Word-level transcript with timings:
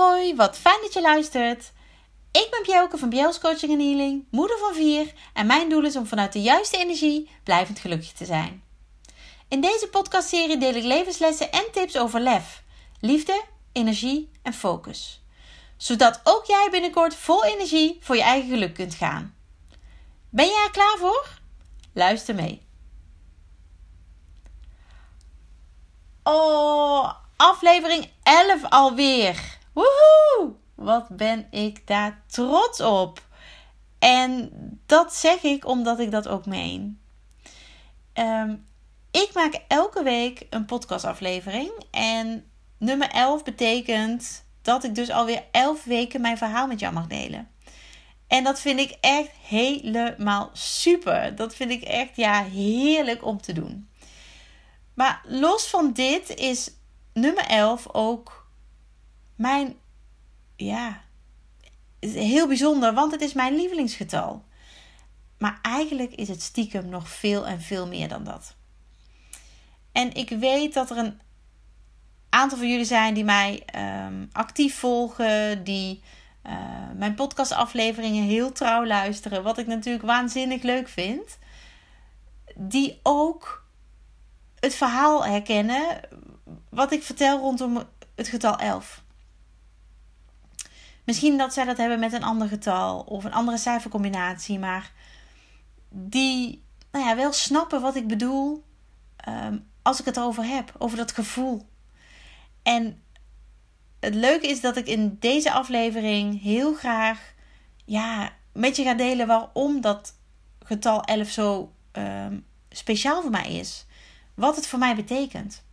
hoi, 0.00 0.34
wat 0.34 0.58
fijn 0.58 0.80
dat 0.80 0.92
je 0.92 1.00
luistert. 1.00 1.72
Ik 2.32 2.48
ben 2.50 2.62
Bjelke 2.62 2.98
van 2.98 3.08
Bjels 3.08 3.38
Coaching 3.38 3.72
en 3.72 3.80
Healing, 3.80 4.26
moeder 4.30 4.58
van 4.58 4.74
vier 4.74 5.12
en 5.32 5.46
mijn 5.46 5.68
doel 5.68 5.84
is 5.84 5.96
om 5.96 6.06
vanuit 6.06 6.32
de 6.32 6.42
juiste 6.42 6.78
energie 6.78 7.30
blijvend 7.44 7.78
gelukkig 7.78 8.12
te 8.12 8.24
zijn. 8.24 8.62
In 9.48 9.60
deze 9.60 9.88
podcastserie 9.88 10.58
deel 10.58 10.74
ik 10.74 10.84
levenslessen 10.84 11.52
en 11.52 11.64
tips 11.72 11.96
over 11.96 12.20
lef, 12.20 12.62
liefde, 13.00 13.42
energie 13.72 14.30
en 14.42 14.52
focus. 14.52 15.22
Zodat 15.76 16.20
ook 16.24 16.44
jij 16.44 16.68
binnenkort 16.70 17.14
vol 17.14 17.44
energie 17.44 17.98
voor 18.00 18.16
je 18.16 18.22
eigen 18.22 18.48
geluk 18.50 18.74
kunt 18.74 18.94
gaan. 18.94 19.34
Ben 20.30 20.46
je 20.46 20.64
er 20.66 20.70
klaar 20.70 20.96
voor? 20.98 21.28
Luister 21.92 22.34
mee. 22.34 22.66
Oh, 26.22 27.12
aflevering 27.36 28.10
11 28.22 28.64
alweer. 28.68 29.58
Woehoe! 29.80 30.54
Wat 30.74 31.08
ben 31.08 31.46
ik 31.50 31.86
daar 31.86 32.22
trots 32.26 32.80
op. 32.80 33.26
En 33.98 34.50
dat 34.86 35.14
zeg 35.14 35.42
ik 35.42 35.66
omdat 35.66 35.98
ik 35.98 36.10
dat 36.10 36.28
ook 36.28 36.46
meen. 36.46 37.00
Ehm, 38.12 38.56
ik 39.10 39.30
maak 39.34 39.60
elke 39.68 40.02
week 40.02 40.46
een 40.50 40.64
podcastaflevering. 40.64 41.70
En 41.90 42.50
nummer 42.78 43.08
11 43.08 43.44
betekent 43.44 44.44
dat 44.62 44.84
ik 44.84 44.94
dus 44.94 45.10
alweer 45.10 45.44
11 45.50 45.84
weken 45.84 46.20
mijn 46.20 46.38
verhaal 46.38 46.66
met 46.66 46.80
jou 46.80 46.92
mag 46.92 47.06
delen. 47.06 47.48
En 48.26 48.44
dat 48.44 48.60
vind 48.60 48.80
ik 48.80 48.96
echt 49.00 49.30
helemaal 49.42 50.50
super. 50.52 51.34
Dat 51.34 51.54
vind 51.54 51.70
ik 51.70 51.82
echt 51.82 52.16
ja, 52.16 52.44
heerlijk 52.44 53.24
om 53.24 53.40
te 53.40 53.52
doen. 53.52 53.88
Maar 54.94 55.22
los 55.26 55.66
van 55.66 55.92
dit 55.92 56.34
is 56.34 56.70
nummer 57.12 57.44
11 57.46 57.86
ook 57.92 58.39
mijn, 59.40 59.74
ja, 60.56 61.02
heel 62.00 62.46
bijzonder, 62.46 62.94
want 62.94 63.12
het 63.12 63.20
is 63.20 63.32
mijn 63.32 63.54
lievelingsgetal. 63.54 64.44
Maar 65.38 65.58
eigenlijk 65.62 66.14
is 66.14 66.28
het 66.28 66.42
stiekem 66.42 66.88
nog 66.88 67.08
veel 67.08 67.46
en 67.46 67.60
veel 67.60 67.86
meer 67.86 68.08
dan 68.08 68.24
dat. 68.24 68.54
En 69.92 70.14
ik 70.14 70.28
weet 70.28 70.74
dat 70.74 70.90
er 70.90 70.96
een 70.96 71.20
aantal 72.28 72.58
van 72.58 72.68
jullie 72.68 72.84
zijn 72.84 73.14
die 73.14 73.24
mij 73.24 73.62
um, 74.06 74.28
actief 74.32 74.78
volgen, 74.78 75.64
die 75.64 76.02
uh, 76.46 76.52
mijn 76.96 77.14
podcastafleveringen 77.14 78.24
heel 78.24 78.52
trouw 78.52 78.86
luisteren, 78.86 79.42
wat 79.42 79.58
ik 79.58 79.66
natuurlijk 79.66 80.04
waanzinnig 80.04 80.62
leuk 80.62 80.88
vind. 80.88 81.38
Die 82.54 83.00
ook 83.02 83.66
het 84.58 84.74
verhaal 84.74 85.24
herkennen 85.24 86.00
wat 86.68 86.92
ik 86.92 87.02
vertel 87.02 87.38
rondom 87.38 87.82
het 88.14 88.28
getal 88.28 88.58
11. 88.58 88.99
Misschien 91.10 91.38
dat 91.38 91.52
zij 91.52 91.64
dat 91.64 91.76
hebben 91.76 91.98
met 91.98 92.12
een 92.12 92.22
ander 92.22 92.48
getal 92.48 93.00
of 93.00 93.24
een 93.24 93.32
andere 93.32 93.58
cijfercombinatie, 93.58 94.58
maar 94.58 94.92
die 95.88 96.62
nou 96.90 97.04
ja, 97.04 97.16
wel 97.16 97.32
snappen 97.32 97.80
wat 97.80 97.96
ik 97.96 98.06
bedoel 98.06 98.64
um, 99.28 99.66
als 99.82 100.00
ik 100.00 100.04
het 100.04 100.16
erover 100.16 100.44
heb, 100.44 100.74
over 100.78 100.96
dat 100.96 101.12
gevoel. 101.12 101.66
En 102.62 103.02
het 104.00 104.14
leuke 104.14 104.46
is 104.46 104.60
dat 104.60 104.76
ik 104.76 104.86
in 104.86 105.16
deze 105.20 105.52
aflevering 105.52 106.42
heel 106.42 106.74
graag 106.74 107.32
ja, 107.84 108.32
met 108.52 108.76
je 108.76 108.82
ga 108.82 108.94
delen 108.94 109.26
waarom 109.26 109.80
dat 109.80 110.14
getal 110.62 111.02
11 111.04 111.28
zo 111.28 111.72
um, 111.92 112.46
speciaal 112.68 113.22
voor 113.22 113.30
mij 113.30 113.52
is. 113.52 113.86
Wat 114.34 114.56
het 114.56 114.66
voor 114.66 114.78
mij 114.78 114.96
betekent. 114.96 115.64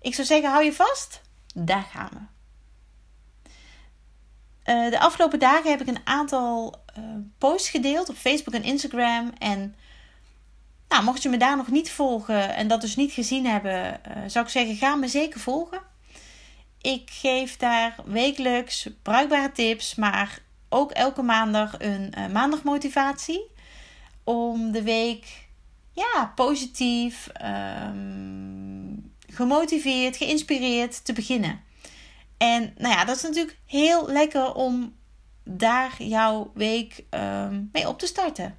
Ik 0.00 0.14
zou 0.14 0.26
zeggen, 0.26 0.50
hou 0.50 0.64
je 0.64 0.72
vast. 0.72 1.20
Daar 1.54 1.82
gaan 1.82 2.10
we. 2.12 2.35
Uh, 4.68 4.90
de 4.90 5.00
afgelopen 5.00 5.38
dagen 5.38 5.70
heb 5.70 5.80
ik 5.80 5.86
een 5.86 6.00
aantal 6.04 6.74
uh, 6.98 7.04
posts 7.38 7.68
gedeeld 7.68 8.08
op 8.08 8.16
Facebook 8.16 8.54
en 8.54 8.62
Instagram. 8.62 9.32
En 9.38 9.74
nou, 10.88 11.04
mocht 11.04 11.22
je 11.22 11.28
me 11.28 11.36
daar 11.36 11.56
nog 11.56 11.70
niet 11.70 11.90
volgen 11.90 12.54
en 12.54 12.68
dat 12.68 12.80
dus 12.80 12.96
niet 12.96 13.12
gezien 13.12 13.46
hebben, 13.46 14.00
uh, 14.08 14.16
zou 14.26 14.44
ik 14.44 14.50
zeggen, 14.50 14.76
ga 14.76 14.94
me 14.94 15.08
zeker 15.08 15.40
volgen. 15.40 15.80
Ik 16.80 17.10
geef 17.10 17.56
daar 17.56 17.96
wekelijks 18.04 18.88
bruikbare 19.02 19.52
tips, 19.52 19.94
maar 19.94 20.38
ook 20.68 20.90
elke 20.90 21.22
maandag 21.22 21.74
een 21.78 22.14
maandagmotivatie. 22.32 23.50
Om 24.24 24.72
de 24.72 24.82
week 24.82 25.46
ja, 25.92 26.32
positief, 26.34 27.28
um, 27.88 29.14
gemotiveerd, 29.28 30.16
geïnspireerd 30.16 31.04
te 31.04 31.12
beginnen. 31.12 31.60
En 32.36 32.74
nou 32.76 32.94
ja, 32.94 33.04
dat 33.04 33.16
is 33.16 33.22
natuurlijk 33.22 33.58
heel 33.64 34.08
lekker 34.08 34.54
om 34.54 34.96
daar 35.44 35.94
jouw 35.98 36.50
week 36.54 37.04
um, 37.10 37.68
mee 37.72 37.88
op 37.88 37.98
te 37.98 38.06
starten. 38.06 38.58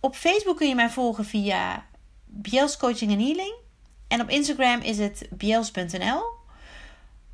Op 0.00 0.16
Facebook 0.16 0.56
kun 0.56 0.68
je 0.68 0.74
mij 0.74 0.90
volgen 0.90 1.24
via 1.24 1.86
Biels 2.24 2.76
Coaching 2.76 3.12
en 3.12 3.20
Healing. 3.20 3.54
En 4.08 4.20
op 4.20 4.28
Instagram 4.28 4.80
is 4.80 4.98
het 4.98 5.28
biels.nl. 5.30 6.22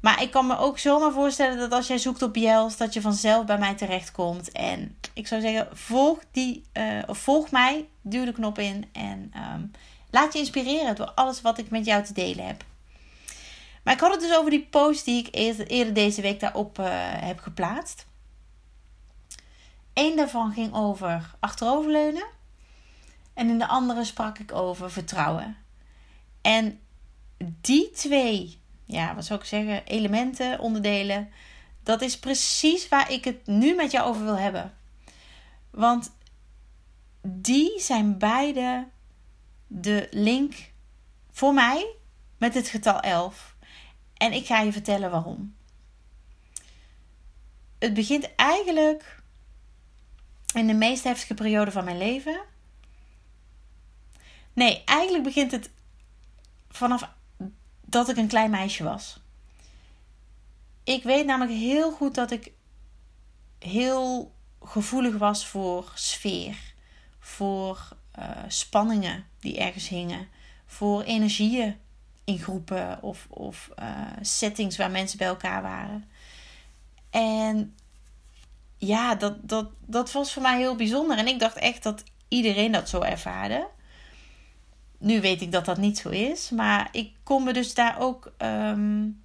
Maar 0.00 0.22
ik 0.22 0.30
kan 0.30 0.46
me 0.46 0.58
ook 0.58 0.78
zomaar 0.78 1.12
voorstellen 1.12 1.58
dat 1.58 1.72
als 1.72 1.86
jij 1.86 1.98
zoekt 1.98 2.22
op 2.22 2.32
Biels, 2.32 2.76
dat 2.76 2.92
je 2.92 3.00
vanzelf 3.00 3.44
bij 3.44 3.58
mij 3.58 3.74
terechtkomt. 3.74 4.52
En 4.52 4.96
ik 5.12 5.26
zou 5.26 5.40
zeggen, 5.40 5.68
volg, 5.72 6.18
die, 6.30 6.64
uh, 6.72 7.02
of 7.06 7.18
volg 7.18 7.50
mij, 7.50 7.88
duw 8.00 8.24
de 8.24 8.32
knop 8.32 8.58
in 8.58 8.88
en 8.92 9.32
um, 9.52 9.70
laat 10.10 10.32
je 10.32 10.38
inspireren 10.38 10.96
door 10.96 11.12
alles 11.14 11.40
wat 11.40 11.58
ik 11.58 11.70
met 11.70 11.84
jou 11.84 12.04
te 12.04 12.12
delen 12.12 12.46
heb. 12.46 12.64
Maar 13.82 13.94
ik 13.94 14.00
had 14.00 14.10
het 14.10 14.20
dus 14.20 14.36
over 14.36 14.50
die 14.50 14.66
post 14.66 15.04
die 15.04 15.26
ik 15.26 15.34
eerder 15.66 15.94
deze 15.94 16.20
week 16.20 16.40
daarop 16.40 16.78
uh, 16.78 16.86
heb 17.00 17.38
geplaatst. 17.38 18.06
Eén 19.94 20.16
daarvan 20.16 20.52
ging 20.52 20.74
over 20.74 21.34
achteroverleunen. 21.40 22.26
En 23.34 23.48
in 23.48 23.58
de 23.58 23.66
andere 23.66 24.04
sprak 24.04 24.38
ik 24.38 24.52
over 24.52 24.90
vertrouwen. 24.90 25.56
En 26.40 26.80
die 27.60 27.90
twee, 27.90 28.60
ja, 28.84 29.14
wat 29.14 29.24
zou 29.24 29.40
ik 29.40 29.46
zeggen, 29.46 29.86
elementen, 29.86 30.58
onderdelen, 30.58 31.30
dat 31.82 32.02
is 32.02 32.18
precies 32.18 32.88
waar 32.88 33.10
ik 33.10 33.24
het 33.24 33.46
nu 33.46 33.74
met 33.74 33.90
jou 33.90 34.08
over 34.08 34.24
wil 34.24 34.38
hebben. 34.38 34.74
Want 35.70 36.12
die 37.22 37.80
zijn 37.80 38.18
beide 38.18 38.86
de 39.66 40.08
link 40.10 40.54
voor 41.30 41.54
mij 41.54 41.86
met 42.38 42.54
het 42.54 42.68
getal 42.68 43.00
11. 43.00 43.51
En 44.22 44.32
ik 44.32 44.46
ga 44.46 44.60
je 44.60 44.72
vertellen 44.72 45.10
waarom. 45.10 45.54
Het 47.78 47.94
begint 47.94 48.34
eigenlijk 48.34 49.22
in 50.54 50.66
de 50.66 50.74
meest 50.74 51.04
heftige 51.04 51.34
periode 51.34 51.70
van 51.70 51.84
mijn 51.84 51.98
leven. 51.98 52.40
Nee, 54.52 54.84
eigenlijk 54.84 55.24
begint 55.24 55.50
het 55.50 55.70
vanaf 56.68 57.08
dat 57.80 58.08
ik 58.08 58.16
een 58.16 58.28
klein 58.28 58.50
meisje 58.50 58.84
was. 58.84 59.20
Ik 60.84 61.02
weet 61.02 61.26
namelijk 61.26 61.58
heel 61.58 61.92
goed 61.92 62.14
dat 62.14 62.30
ik 62.30 62.52
heel 63.58 64.34
gevoelig 64.60 65.16
was 65.16 65.46
voor 65.46 65.92
sfeer, 65.94 66.74
voor 67.18 67.88
uh, 68.18 68.28
spanningen 68.48 69.26
die 69.40 69.58
ergens 69.58 69.88
hingen, 69.88 70.28
voor 70.66 71.02
energieën 71.02 71.80
in 72.24 72.38
groepen 72.38 73.02
of, 73.02 73.26
of 73.28 73.70
uh, 73.82 74.06
settings 74.20 74.76
waar 74.76 74.90
mensen 74.90 75.18
bij 75.18 75.26
elkaar 75.26 75.62
waren. 75.62 76.04
En 77.10 77.74
ja, 78.78 79.14
dat, 79.14 79.48
dat, 79.48 79.70
dat 79.86 80.12
was 80.12 80.32
voor 80.32 80.42
mij 80.42 80.58
heel 80.58 80.76
bijzonder. 80.76 81.18
En 81.18 81.26
ik 81.26 81.38
dacht 81.38 81.56
echt 81.56 81.82
dat 81.82 82.04
iedereen 82.28 82.72
dat 82.72 82.88
zo 82.88 83.00
ervaarde. 83.00 83.68
Nu 84.98 85.20
weet 85.20 85.40
ik 85.40 85.52
dat 85.52 85.64
dat 85.64 85.78
niet 85.78 85.98
zo 85.98 86.08
is. 86.08 86.50
Maar 86.50 86.88
ik 86.92 87.12
kon 87.22 87.44
me 87.44 87.52
dus 87.52 87.74
daar 87.74 88.00
ook. 88.00 88.32
Um, 88.38 89.22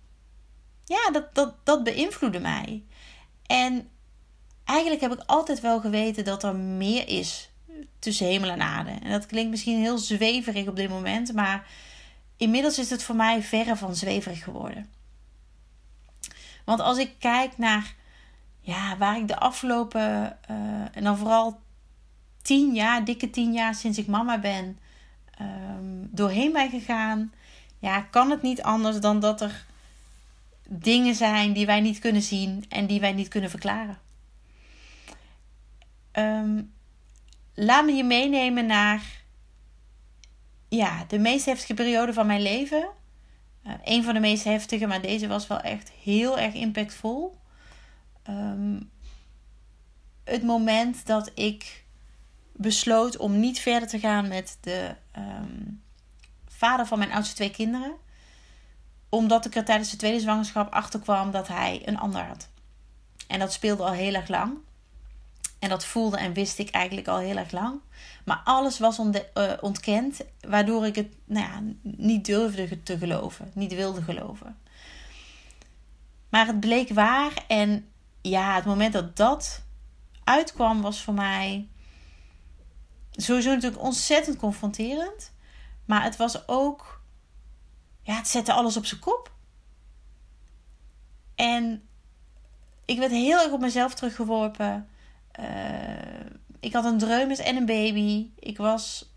ja, 0.85 1.11
dat, 1.11 1.35
dat, 1.35 1.55
dat 1.63 1.83
beïnvloedde 1.83 2.39
mij. 2.39 2.83
En 3.45 3.89
eigenlijk 4.63 5.01
heb 5.01 5.13
ik 5.13 5.23
altijd 5.25 5.61
wel 5.61 5.79
geweten 5.79 6.25
dat 6.25 6.43
er 6.43 6.55
meer 6.55 7.07
is 7.07 7.49
tussen 7.99 8.27
hemel 8.27 8.49
en 8.49 8.61
aarde. 8.61 8.91
En 9.03 9.11
dat 9.11 9.25
klinkt 9.25 9.49
misschien 9.49 9.79
heel 9.79 9.97
zweverig 9.97 10.67
op 10.67 10.75
dit 10.75 10.89
moment, 10.89 11.33
maar 11.33 11.67
inmiddels 12.37 12.79
is 12.79 12.89
het 12.89 13.03
voor 13.03 13.15
mij 13.15 13.41
verre 13.41 13.75
van 13.75 13.95
zweverig 13.95 14.43
geworden. 14.43 14.89
Want 16.65 16.79
als 16.79 16.97
ik 16.97 17.15
kijk 17.19 17.57
naar 17.57 17.95
ja, 18.59 18.97
waar 18.97 19.17
ik 19.17 19.27
de 19.27 19.37
afgelopen, 19.37 20.37
uh, 20.51 20.95
en 20.95 21.03
dan 21.03 21.17
vooral 21.17 21.59
tien 22.41 22.73
jaar, 22.73 23.05
dikke 23.05 23.29
tien 23.29 23.53
jaar 23.53 23.75
sinds 23.75 23.97
ik 23.97 24.07
mama 24.07 24.39
ben, 24.39 24.79
um, 25.41 26.09
doorheen 26.11 26.51
ben 26.51 26.69
gegaan, 26.69 27.33
ja, 27.79 28.01
kan 28.01 28.29
het 28.29 28.41
niet 28.41 28.61
anders 28.61 28.99
dan 28.99 29.19
dat 29.19 29.41
er 29.41 29.65
dingen 30.69 31.15
zijn 31.15 31.53
die 31.53 31.65
wij 31.65 31.81
niet 31.81 31.99
kunnen 31.99 32.21
zien 32.21 32.65
en 32.69 32.87
die 32.87 32.99
wij 32.99 33.13
niet 33.13 33.27
kunnen 33.27 33.49
verklaren. 33.49 33.97
Um, 36.13 36.73
laat 37.53 37.85
me 37.85 37.91
je 37.91 38.03
meenemen 38.03 38.65
naar 38.65 39.16
ja, 40.69 41.05
de 41.07 41.19
meest 41.19 41.45
heftige 41.45 41.73
periode 41.73 42.13
van 42.13 42.27
mijn 42.27 42.41
leven. 42.41 42.87
Uh, 43.63 43.73
een 43.83 44.03
van 44.03 44.13
de 44.13 44.19
meest 44.19 44.43
heftige, 44.43 44.87
maar 44.87 45.01
deze 45.01 45.27
was 45.27 45.47
wel 45.47 45.59
echt 45.59 45.91
heel 46.03 46.39
erg 46.39 46.53
impactvol. 46.53 47.37
Ehm, 48.23 48.79
het 50.23 50.43
moment 50.43 51.05
dat 51.05 51.31
ik 51.33 51.85
besloot 52.53 53.17
om 53.17 53.39
niet 53.39 53.59
verder 53.59 53.87
te 53.89 53.99
gaan 53.99 54.27
met 54.27 54.57
de 54.61 54.95
ehm, 55.11 55.63
vader 56.47 56.85
van 56.85 56.97
mijn 56.97 57.11
oudste 57.11 57.35
twee 57.35 57.51
kinderen. 57.51 57.95
Omdat 59.09 59.45
ik 59.45 59.55
er 59.55 59.65
tijdens 59.65 59.91
de 59.91 59.97
tweede 59.97 60.19
zwangerschap 60.19 60.73
achter 60.73 60.99
kwam 60.99 61.31
dat 61.31 61.47
hij 61.47 61.81
een 61.85 61.97
ander 61.97 62.21
had. 62.21 62.49
En 63.27 63.39
dat 63.39 63.53
speelde 63.53 63.83
al 63.83 63.91
heel 63.91 64.13
erg 64.13 64.27
lang. 64.27 64.57
En 65.59 65.69
dat 65.69 65.85
voelde 65.85 66.17
en 66.17 66.33
wist 66.33 66.59
ik 66.59 66.69
eigenlijk 66.69 67.07
al 67.07 67.17
heel 67.17 67.37
erg 67.37 67.51
lang. 67.51 67.79
Maar 68.25 68.41
alles 68.43 68.79
was 68.79 68.99
uh, 68.99 69.21
ontkend, 69.61 70.21
waardoor 70.47 70.85
ik 70.85 70.95
het 70.95 71.13
nou 71.25 71.45
ja, 71.45 71.61
niet 71.81 72.25
durfde 72.25 72.83
te 72.83 72.97
geloven, 72.97 73.51
niet 73.53 73.73
wilde 73.73 74.01
geloven. 74.01 74.57
Maar 76.29 76.47
het 76.47 76.59
bleek 76.59 76.89
waar 76.89 77.43
en 77.47 77.87
ja, 78.21 78.55
het 78.55 78.65
moment 78.65 78.93
dat 78.93 79.17
dat 79.17 79.63
uitkwam 80.23 80.81
was 80.81 81.01
voor 81.01 81.13
mij 81.13 81.67
sowieso 83.11 83.49
natuurlijk 83.49 83.81
ontzettend 83.81 84.37
confronterend. 84.37 85.31
Maar 85.85 86.03
het 86.03 86.15
was 86.15 86.47
ook, 86.47 87.01
ja, 88.01 88.15
het 88.15 88.27
zette 88.27 88.53
alles 88.53 88.77
op 88.77 88.85
zijn 88.85 88.99
kop. 88.99 89.31
En 91.35 91.87
ik 92.85 92.97
werd 92.97 93.11
heel 93.11 93.39
erg 93.39 93.51
op 93.51 93.59
mezelf 93.59 93.93
teruggeworpen. 93.93 94.89
Uh, 95.39 95.45
ik 96.59 96.73
had 96.73 96.85
een 96.85 96.97
dreumes 96.97 97.39
en 97.39 97.55
een 97.55 97.65
baby. 97.65 98.29
Ik 98.39 98.57
was, 98.57 99.11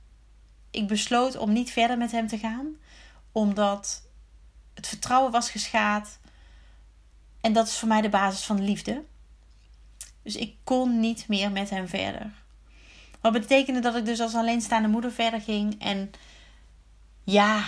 ik 0.70 0.88
besloot 0.88 1.37
om 1.37 1.52
niet 1.52 1.70
verder 1.70 1.99
met 1.99 2.12
hem 2.12 2.26
te 2.26 2.38
gaan, 2.38 2.76
omdat 3.32 4.02
het 4.75 4.87
vertrouwen 4.87 5.32
was 5.32 5.50
geschaad. 5.50 6.19
En 7.40 7.52
dat 7.52 7.67
is 7.67 7.78
voor 7.78 7.88
mij 7.88 8.00
de 8.00 8.08
basis 8.08 8.44
van 8.44 8.56
de 8.56 8.62
liefde. 8.62 9.02
Dus 10.22 10.37
ik 10.37 10.56
kon 10.64 11.00
niet 11.00 11.28
meer 11.28 11.50
met 11.50 11.70
hem 11.70 11.88
verder. 11.88 12.32
Wat 13.20 13.32
betekende 13.32 13.81
dat 13.81 13.96
ik 13.96 14.05
dus 14.05 14.20
als 14.20 14.34
alleenstaande 14.34 14.88
moeder 14.88 15.12
verder 15.12 15.40
ging. 15.40 15.82
En 15.82 16.11
ja, 17.25 17.64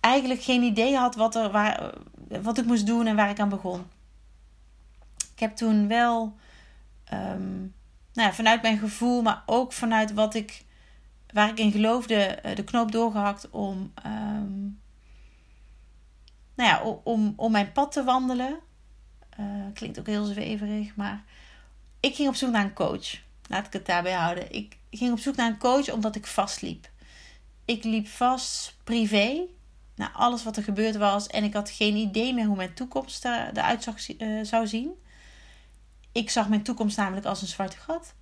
eigenlijk 0.00 0.42
geen 0.42 0.62
idee 0.62 0.96
had 0.96 1.14
wat, 1.14 1.34
er, 1.34 1.50
waar, 1.50 1.94
wat 2.42 2.58
ik 2.58 2.64
moest 2.64 2.86
doen 2.86 3.06
en 3.06 3.16
waar 3.16 3.30
ik 3.30 3.40
aan 3.40 3.48
begon. 3.48 3.86
Ik 5.16 5.40
heb 5.40 5.56
toen 5.56 5.88
wel 5.88 6.36
um, 7.14 7.74
nou 8.12 8.28
ja, 8.28 8.32
vanuit 8.32 8.62
mijn 8.62 8.78
gevoel, 8.78 9.22
maar 9.22 9.42
ook 9.46 9.72
vanuit 9.72 10.12
wat 10.12 10.34
ik, 10.34 10.64
waar 11.32 11.48
ik 11.48 11.58
in 11.58 11.72
geloofde, 11.72 12.24
eh, 12.24 12.56
de 12.56 12.64
knoop 12.64 12.92
doorgehakt 12.92 13.50
om, 13.50 13.92
um, 14.06 14.80
nou 16.54 16.70
ja, 16.70 16.82
om, 17.04 17.32
om 17.36 17.52
mijn 17.52 17.72
pad 17.72 17.92
te 17.92 18.04
wandelen. 18.04 18.58
Uh, 19.40 19.46
klinkt 19.72 19.98
ook 19.98 20.06
heel 20.06 20.24
zweverig, 20.24 20.96
maar 20.96 21.24
ik 22.00 22.14
ging 22.14 22.28
op 22.28 22.34
zoek 22.34 22.50
naar 22.50 22.64
een 22.64 22.72
coach. 22.72 23.22
Laat 23.48 23.66
ik 23.66 23.72
het 23.72 23.86
daarbij 23.86 24.12
houden. 24.12 24.52
Ik 24.52 24.76
ging 24.90 25.12
op 25.12 25.18
zoek 25.18 25.36
naar 25.36 25.50
een 25.50 25.58
coach 25.58 25.92
omdat 25.92 26.16
ik 26.16 26.26
vastliep. 26.26 26.90
Ik 27.64 27.84
liep 27.84 28.06
vast 28.06 28.76
privé 28.84 29.46
naar 29.94 30.10
alles 30.12 30.44
wat 30.44 30.56
er 30.56 30.62
gebeurd 30.62 30.96
was 30.96 31.26
en 31.26 31.44
ik 31.44 31.52
had 31.52 31.70
geen 31.70 31.96
idee 31.96 32.34
meer 32.34 32.46
hoe 32.46 32.56
mijn 32.56 32.74
toekomst 32.74 33.24
eruit 33.24 33.82
zag, 33.82 34.08
uh, 34.08 34.44
zou 34.44 34.66
zien. 34.66 34.92
Ik 36.14 36.30
zag 36.30 36.48
mijn 36.48 36.62
toekomst 36.62 36.96
namelijk 36.96 37.26
als 37.26 37.42
een 37.42 37.48
zwart 37.48 37.74
gat. 37.74 38.14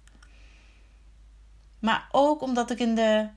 Maar 1.79 2.09
ook 2.11 2.43
omdat 2.43 2.71
ik 2.71 2.79
in 2.79 2.95
de 2.95 3.29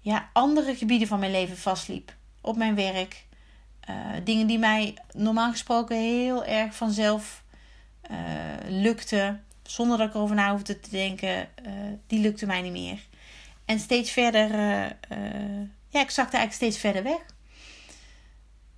ja, 0.00 0.30
andere 0.32 0.76
gebieden 0.76 1.08
van 1.08 1.18
mijn 1.18 1.30
leven 1.30 1.56
vastliep. 1.56 2.16
Op 2.40 2.56
mijn 2.56 2.74
werk. 2.74 3.26
Uh, 3.90 3.96
dingen 4.24 4.46
die 4.46 4.58
mij 4.58 4.98
normaal 5.12 5.50
gesproken 5.50 5.96
heel 5.96 6.44
erg 6.44 6.74
vanzelf 6.74 7.44
uh, 8.10 8.18
lukten. 8.68 9.44
Zonder 9.62 9.98
dat 9.98 10.08
ik 10.08 10.14
erover 10.14 10.36
na 10.36 10.50
hoefde 10.50 10.80
te 10.80 10.90
denken. 10.90 11.48
Uh, 11.66 11.72
die 12.06 12.20
lukte 12.20 12.46
mij 12.46 12.62
niet 12.62 12.72
meer. 12.72 13.06
En 13.64 13.78
steeds 13.78 14.10
verder. 14.10 14.50
ja, 15.88 16.00
ik 16.00 16.10
zakte 16.10 16.36
eigenlijk 16.36 16.52
steeds 16.52 16.78
verder 16.78 17.02
weg. 17.02 17.24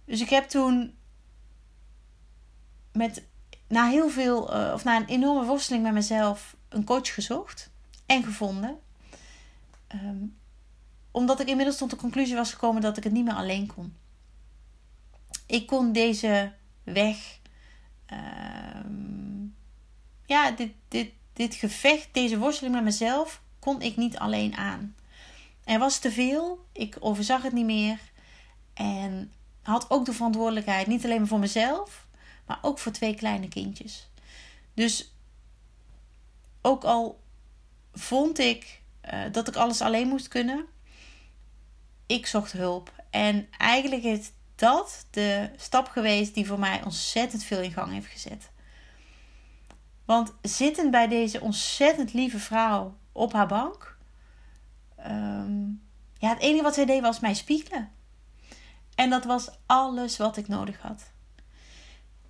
Dus 0.05 0.21
ik 0.21 0.31
heb 0.31 0.49
toen 0.49 0.95
met 2.93 3.29
na 3.71 3.89
heel 3.89 4.09
veel, 4.09 4.57
uh, 4.57 4.73
of 4.73 4.85
na 4.85 4.97
een 4.97 5.07
enorme 5.07 5.45
worsteling 5.45 5.83
met 5.83 5.93
mezelf, 5.93 6.57
een 6.69 6.85
coach 6.85 7.15
gezocht 7.15 7.71
en 8.07 8.25
gevonden. 8.25 8.79
Um, 9.95 10.39
omdat 11.11 11.41
ik 11.41 11.49
inmiddels 11.49 11.77
tot 11.77 11.91
de 11.91 11.97
conclusie 11.97 12.37
was 12.37 12.53
gekomen 12.53 12.83
dat 12.83 12.97
ik 12.97 13.05
het 13.05 13.13
niet 13.13 13.25
meer 13.25 13.35
alleen 13.35 13.67
kon. 13.67 13.97
Ik 15.47 15.67
kon 15.67 15.93
deze 15.93 16.53
weg, 16.83 17.39
um, 18.77 19.57
ja, 20.27 20.51
dit, 20.51 20.73
dit, 20.89 21.13
dit 21.33 21.55
gevecht, 21.55 22.09
deze 22.13 22.39
worsteling 22.39 22.75
met 22.75 22.85
mezelf, 22.85 23.43
kon 23.59 23.83
ik 23.83 23.97
niet 23.97 24.19
alleen 24.19 24.55
aan. 24.57 24.95
Er 25.65 25.79
was 25.79 25.99
te 25.99 26.13
veel, 26.13 26.67
ik 26.73 26.97
overzag 27.01 27.43
het 27.43 27.53
niet 27.53 27.65
meer 27.65 27.99
en 28.75 29.33
had 29.63 29.91
ook 29.91 30.05
de 30.05 30.13
verantwoordelijkheid, 30.13 30.87
niet 30.87 31.05
alleen 31.05 31.27
voor 31.27 31.39
mezelf, 31.39 32.07
maar 32.51 32.59
ook 32.63 32.79
voor 32.79 32.93
twee 32.93 33.15
kleine 33.15 33.49
kindjes. 33.49 34.09
Dus 34.75 35.15
ook 36.61 36.85
al 36.85 37.21
vond 37.93 38.39
ik 38.39 38.83
uh, 39.13 39.21
dat 39.33 39.49
ik 39.49 39.57
alles 39.57 39.81
alleen 39.81 40.09
moest 40.09 40.29
kunnen, 40.29 40.67
ik 42.07 42.27
zocht 42.27 42.53
hulp. 42.53 42.93
En 43.11 43.49
eigenlijk 43.59 44.03
is 44.03 44.31
dat 44.55 45.07
de 45.11 45.51
stap 45.57 45.89
geweest 45.89 46.35
die 46.35 46.47
voor 46.47 46.59
mij 46.59 46.83
ontzettend 46.85 47.45
veel 47.45 47.61
in 47.61 47.73
gang 47.73 47.93
heeft 47.93 48.07
gezet. 48.07 48.51
Want 50.05 50.33
zittend 50.43 50.91
bij 50.91 51.09
deze 51.09 51.41
ontzettend 51.41 52.13
lieve 52.13 52.39
vrouw 52.39 52.97
op 53.13 53.33
haar 53.33 53.49
bank, 53.49 53.97
um, 55.07 55.83
ja, 56.19 56.29
het 56.29 56.41
enige 56.41 56.63
wat 56.63 56.75
zij 56.75 56.85
deed 56.85 57.01
was 57.01 57.21
mij 57.21 57.35
spiegelen. 57.35 57.91
En 58.95 59.11
dat 59.11 59.25
was 59.25 59.51
alles 59.67 60.17
wat 60.17 60.37
ik 60.37 60.49
nodig 60.49 60.81
had. 60.81 61.11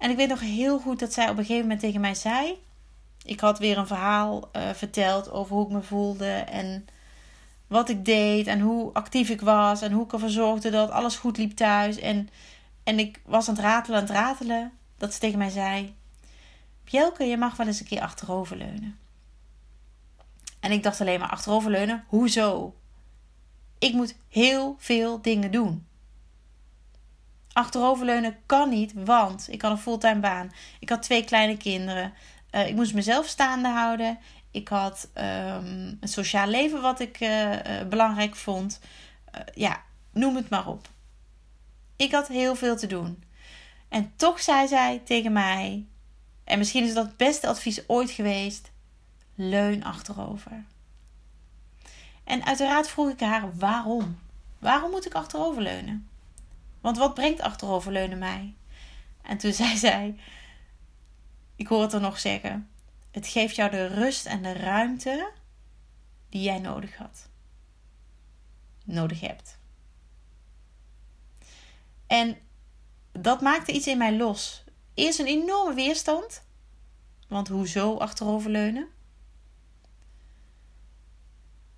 En 0.00 0.11
ik 0.11 0.17
weet 0.17 0.29
nog 0.29 0.41
heel 0.41 0.79
goed 0.79 0.99
dat 0.99 1.12
zij 1.12 1.25
op 1.25 1.38
een 1.38 1.44
gegeven 1.44 1.62
moment 1.62 1.81
tegen 1.81 2.00
mij 2.00 2.14
zei. 2.14 2.58
Ik 3.25 3.41
had 3.41 3.58
weer 3.58 3.79
een 3.79 3.87
verhaal 3.87 4.50
uh, 4.52 4.70
verteld 4.70 5.31
over 5.31 5.55
hoe 5.55 5.64
ik 5.64 5.73
me 5.73 5.82
voelde 5.82 6.31
en 6.31 6.87
wat 7.67 7.88
ik 7.88 8.05
deed 8.05 8.47
en 8.47 8.61
hoe 8.61 8.93
actief 8.93 9.29
ik 9.29 9.41
was 9.41 9.82
en 9.82 9.93
hoe 9.93 10.05
ik 10.05 10.12
ervoor 10.12 10.29
zorgde 10.29 10.70
dat 10.70 10.91
alles 10.91 11.17
goed 11.17 11.37
liep 11.37 11.56
thuis. 11.56 11.99
En, 11.99 12.29
en 12.85 12.99
ik 12.99 13.20
was 13.25 13.49
aan 13.49 13.55
het 13.55 13.64
ratelen, 13.64 13.99
aan 13.99 14.07
het 14.07 14.14
ratelen, 14.14 14.73
dat 14.97 15.12
ze 15.12 15.19
tegen 15.21 15.38
mij 15.38 15.50
zei: 15.50 15.95
Bjelke, 16.85 17.25
je 17.25 17.37
mag 17.37 17.57
wel 17.57 17.66
eens 17.66 17.80
een 17.80 17.87
keer 17.87 18.00
achteroverleunen. 18.00 18.99
En 20.61 20.73
ik 20.73 20.83
dacht 20.83 21.00
alleen 21.00 21.21
maar 21.21 21.30
achteroverleunen, 21.30 22.04
hoezo? 22.09 22.75
Ik 23.78 23.92
moet 23.92 24.16
heel 24.28 24.76
veel 24.78 25.23
dingen 25.23 25.50
doen. 25.50 25.87
Achteroverleunen 27.52 28.37
kan 28.47 28.69
niet, 28.69 28.92
want 28.95 29.47
ik 29.50 29.62
had 29.62 29.71
een 29.71 29.78
fulltime 29.78 30.21
baan. 30.21 30.52
Ik 30.78 30.88
had 30.88 31.02
twee 31.02 31.25
kleine 31.25 31.57
kinderen. 31.57 32.12
Uh, 32.52 32.66
ik 32.69 32.75
moest 32.75 32.95
mezelf 32.95 33.26
staande 33.26 33.69
houden. 33.69 34.19
Ik 34.50 34.69
had 34.69 35.09
um, 35.14 35.25
een 36.00 36.09
sociaal 36.09 36.47
leven 36.47 36.80
wat 36.80 37.00
ik 37.00 37.21
uh, 37.21 37.52
uh, 37.52 37.59
belangrijk 37.88 38.37
vond. 38.37 38.80
ja, 39.54 39.83
noem 40.12 40.37
het 40.37 40.49
maar 40.49 40.66
op. 40.66 40.88
Ik 41.97 42.12
had 42.12 42.28
heel 42.28 42.54
veel 42.54 42.76
te 42.76 42.87
doen. 42.87 43.23
En 43.88 44.12
toch 44.16 44.40
zei 44.40 44.69
zij 44.69 45.02
tegen 45.04 45.33
mij, 45.33 45.87
en 46.45 46.59
misschien 46.59 46.85
is 46.85 46.95
dat 46.95 47.07
het 47.07 47.16
beste 47.16 47.47
advies 47.47 47.88
ooit 47.88 48.11
geweest: 48.11 48.71
leun 49.35 49.85
achterover. 49.85 50.64
En 52.25 52.45
uiteraard 52.45 52.88
vroeg 52.88 53.11
ik 53.11 53.21
haar 53.21 53.57
waarom. 53.57 54.19
Waarom 54.59 54.90
moet 54.90 55.07
ik 55.07 55.14
achteroverleunen? 55.14 56.10
Want 56.80 56.96
wat 56.96 57.14
brengt 57.14 57.40
achteroverleunen 57.40 58.18
mij? 58.18 58.54
En 59.22 59.38
toen 59.38 59.52
zei 59.62 59.76
zij: 59.76 60.16
Ik 61.56 61.66
hoor 61.66 61.82
het 61.82 61.92
er 61.92 62.00
nog 62.00 62.18
zeggen. 62.18 62.70
Het 63.10 63.26
geeft 63.26 63.56
jou 63.56 63.70
de 63.70 63.87
rust 63.87 64.26
en 64.26 64.42
de 64.42 64.52
ruimte 64.52 65.32
die 66.28 66.42
jij 66.42 66.58
nodig 66.58 66.96
had. 66.96 67.28
Nodig 68.84 69.20
hebt. 69.20 69.58
En 72.06 72.38
dat 73.12 73.40
maakte 73.40 73.72
iets 73.72 73.87
in 73.87 73.99
mij 73.99 74.16
los. 74.16 74.64
Eerst 74.94 75.18
een 75.18 75.26
enorme 75.26 75.75
weerstand. 75.75 76.42
Want 77.28 77.49
hoezo 77.49 77.96
achteroverleunen? 77.96 78.88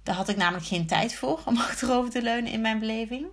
Daar 0.03 0.15
had 0.15 0.29
ik 0.29 0.37
namelijk 0.37 0.67
geen 0.67 0.87
tijd 0.87 1.15
voor 1.15 1.43
om 1.45 1.57
achterover 1.69 2.11
te 2.11 2.23
leunen 2.23 2.53
in 2.53 2.61
mijn 2.61 2.79
beleving. 2.79 3.27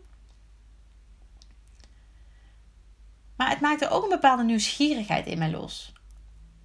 Maar 3.39 3.50
het 3.50 3.60
maakte 3.60 3.89
ook 3.89 4.03
een 4.03 4.10
bepaalde 4.10 4.43
nieuwsgierigheid 4.43 5.25
in 5.25 5.38
mij 5.38 5.51
los. 5.51 5.93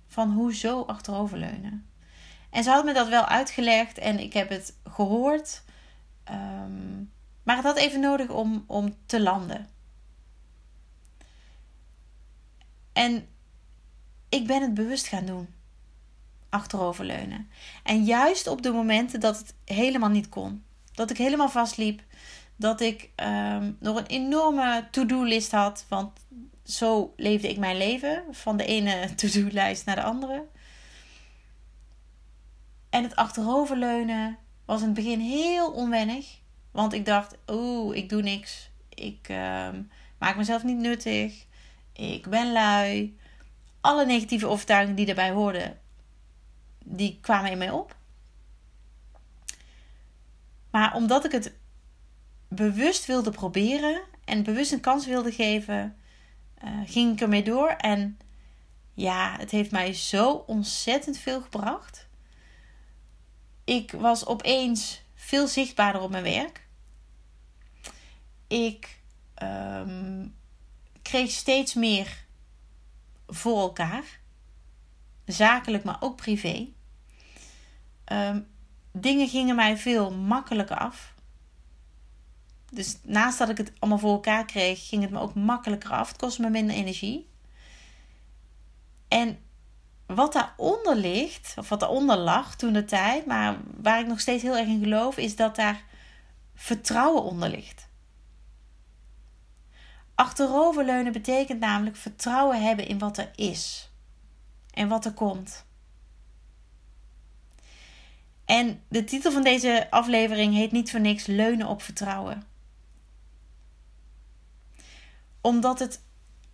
Van 0.07 0.33
hoezo 0.33 0.83
achteroverleunen? 0.83 1.91
En 2.51 2.63
ze 2.63 2.71
had 2.71 2.85
me 2.85 2.93
dat 2.93 3.09
wel 3.09 3.25
uitgelegd 3.25 3.99
en 3.99 4.19
ik 4.19 4.33
heb 4.33 4.49
het 4.49 4.75
gehoord. 4.85 5.63
Ehm, 6.25 6.97
maar 7.43 7.57
het 7.57 7.65
had 7.65 7.77
even 7.77 8.01
nodig 8.01 8.29
om, 8.29 8.65
om 8.67 8.95
te 9.07 9.21
landen. 9.21 9.69
En 12.93 13.27
ik 14.29 14.47
ben 14.47 14.63
het 14.63 14.75
bewust 14.75 15.07
gaan 15.07 15.27
doen. 15.27 15.49
Achteroverleunen. 16.49 17.49
En 17.83 18.05
juist 18.05 18.47
op 18.47 18.63
de 18.63 18.73
momenten 18.73 19.21
dat 19.21 19.39
het 19.39 19.55
helemaal 19.65 20.11
niet 20.11 20.29
kon. 20.29 20.65
Dat 20.93 21.11
ik 21.11 21.17
helemaal 21.17 21.51
vastliep. 21.51 22.03
Dat 22.57 22.81
ik 22.81 23.11
um, 23.17 23.77
nog 23.81 23.97
een 23.97 24.07
enorme 24.07 24.89
to-do-list 24.91 25.51
had. 25.51 25.85
Want 25.89 26.11
zo 26.65 27.13
leefde 27.17 27.49
ik 27.49 27.59
mijn 27.59 27.77
leven. 27.77 28.25
Van 28.31 28.57
de 28.57 28.65
ene 28.65 29.09
to-do-lijst 29.15 29.87
naar 29.87 29.97
de 29.97 30.03
andere. 30.03 30.47
En 32.91 33.03
het 33.03 33.17
achteroverleunen 33.17 34.39
was 34.65 34.81
in 34.81 34.87
het 34.87 34.95
begin 34.95 35.21
heel 35.21 35.73
onwennig. 35.73 36.39
Want 36.71 36.93
ik 36.93 37.05
dacht, 37.05 37.37
oeh, 37.47 37.97
ik 37.97 38.09
doe 38.09 38.23
niks. 38.23 38.71
Ik 38.89 39.29
uh, 39.31 39.69
maak 40.19 40.37
mezelf 40.37 40.63
niet 40.63 40.77
nuttig. 40.77 41.45
Ik 41.93 42.27
ben 42.29 42.53
lui. 42.53 43.19
Alle 43.81 44.07
negatieve 44.07 44.47
overtuigingen 44.47 44.97
die 44.97 45.07
daarbij 45.07 45.31
hoorden, 45.31 45.79
die 46.85 47.19
kwamen 47.21 47.51
in 47.51 47.59
mij 47.59 47.71
op. 47.71 47.97
Maar 50.71 50.95
omdat 50.95 51.25
ik 51.25 51.33
het 51.33 51.53
bewust 52.49 53.07
wilde 53.07 53.31
proberen 53.31 54.01
en 54.25 54.43
bewust 54.43 54.73
een 54.73 54.81
kans 54.81 55.07
wilde 55.07 55.33
geven, 55.33 55.97
uh, 56.65 56.71
ging 56.87 57.13
ik 57.13 57.21
ermee 57.21 57.43
door. 57.43 57.69
En 57.69 58.19
ja, 58.95 59.37
het 59.39 59.51
heeft 59.51 59.71
mij 59.71 59.95
zo 59.95 60.33
ontzettend 60.33 61.19
veel 61.19 61.41
gebracht. 61.41 62.07
Ik 63.65 63.93
was 63.93 64.27
opeens 64.27 65.03
veel 65.15 65.47
zichtbaarder 65.47 66.03
op 66.03 66.11
mijn 66.11 66.23
werk. 66.23 66.67
Ik 68.47 68.99
um, 69.43 70.35
kreeg 71.03 71.31
steeds 71.31 71.75
meer 71.75 72.25
voor 73.27 73.61
elkaar. 73.61 74.05
Zakelijk, 75.27 75.85
maar 75.85 75.97
ook 76.01 76.17
privé. 76.17 76.69
Um, 78.13 78.47
dingen 78.93 79.29
gingen 79.29 79.57
mij 79.57 79.77
veel 79.77 80.13
makkelijker 80.13 80.79
af. 80.79 81.14
Dus 82.75 82.99
naast 83.03 83.39
dat 83.39 83.49
ik 83.49 83.57
het 83.57 83.73
allemaal 83.79 83.99
voor 83.99 84.13
elkaar 84.13 84.45
kreeg, 84.45 84.89
ging 84.89 85.03
het 85.03 85.11
me 85.11 85.19
ook 85.19 85.35
makkelijker 85.35 85.91
af. 85.91 86.09
Het 86.09 86.17
kostte 86.17 86.43
me 86.43 86.51
minder 86.51 86.77
energie. 86.77 87.29
En 89.09 89.39
wat 90.07 90.33
daaronder 90.33 90.97
ligt, 90.97 91.55
of 91.59 91.69
wat 91.69 91.81
daaronder 91.81 92.17
lag 92.17 92.57
toen 92.57 92.73
de 92.73 92.85
tijd, 92.85 93.27
maar 93.27 93.57
waar 93.81 94.01
ik 94.01 94.07
nog 94.07 94.21
steeds 94.21 94.43
heel 94.43 94.57
erg 94.57 94.69
in 94.69 94.83
geloof, 94.83 95.17
is 95.17 95.37
dat 95.37 95.57
daar 95.57 95.85
vertrouwen 96.55 97.23
onder 97.23 97.49
ligt. 97.49 97.89
Achteroverleunen 100.15 101.13
betekent 101.13 101.61
namelijk 101.61 101.97
vertrouwen 101.97 102.63
hebben 102.63 102.87
in 102.87 102.99
wat 102.99 103.19
er 103.19 103.31
is 103.35 103.91
en 104.71 104.89
wat 104.89 105.05
er 105.05 105.13
komt. 105.13 105.65
En 108.45 108.83
de 108.89 109.05
titel 109.05 109.33
van 109.33 109.43
deze 109.43 109.87
aflevering 109.91 110.55
heet 110.55 110.73
niet 110.73 110.91
voor 110.91 111.01
niks 111.01 111.27
Leunen 111.27 111.67
op 111.67 111.83
vertrouwen. 111.83 112.43
Omdat 115.45 115.79
het 115.79 116.01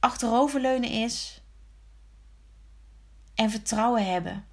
achteroverleunen 0.01 0.91
is 0.91 1.41
en 3.35 3.51
vertrouwen 3.51 4.07
hebben. 4.07 4.47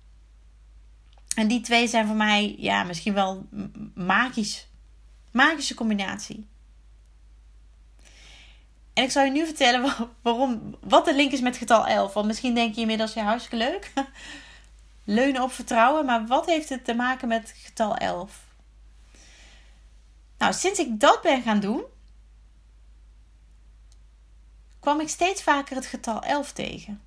En 1.35 1.47
die 1.47 1.61
twee 1.61 1.87
zijn 1.87 2.07
voor 2.07 2.15
mij 2.15 2.55
ja, 2.57 2.83
misschien 2.83 3.13
wel 3.13 3.47
magisch. 3.93 4.67
Magische 5.31 5.73
combinatie. 5.73 6.47
En 8.93 9.03
ik 9.03 9.11
zal 9.11 9.23
je 9.23 9.31
nu 9.31 9.45
vertellen 9.45 9.93
waarom, 10.21 10.75
wat 10.81 11.05
de 11.05 11.15
link 11.15 11.31
is 11.31 11.41
met 11.41 11.57
getal 11.57 11.87
11. 11.87 12.13
Want 12.13 12.27
misschien 12.27 12.55
denk 12.55 12.75
je 12.75 12.81
inmiddels, 12.81 13.13
ja, 13.13 13.23
hartstikke 13.23 13.57
leuk. 13.57 13.93
Leunen 15.03 15.41
op 15.41 15.51
vertrouwen, 15.51 16.05
maar 16.05 16.27
wat 16.27 16.45
heeft 16.45 16.69
het 16.69 16.85
te 16.85 16.93
maken 16.93 17.27
met 17.27 17.53
getal 17.55 17.95
11? 17.95 18.45
Nou, 20.37 20.53
sinds 20.53 20.79
ik 20.79 20.99
dat 20.99 21.21
ben 21.21 21.41
gaan 21.41 21.59
doen, 21.59 21.83
kwam 24.79 25.01
ik 25.01 25.09
steeds 25.09 25.43
vaker 25.43 25.75
het 25.75 25.85
getal 25.85 26.21
11 26.21 26.53
tegen. 26.53 27.01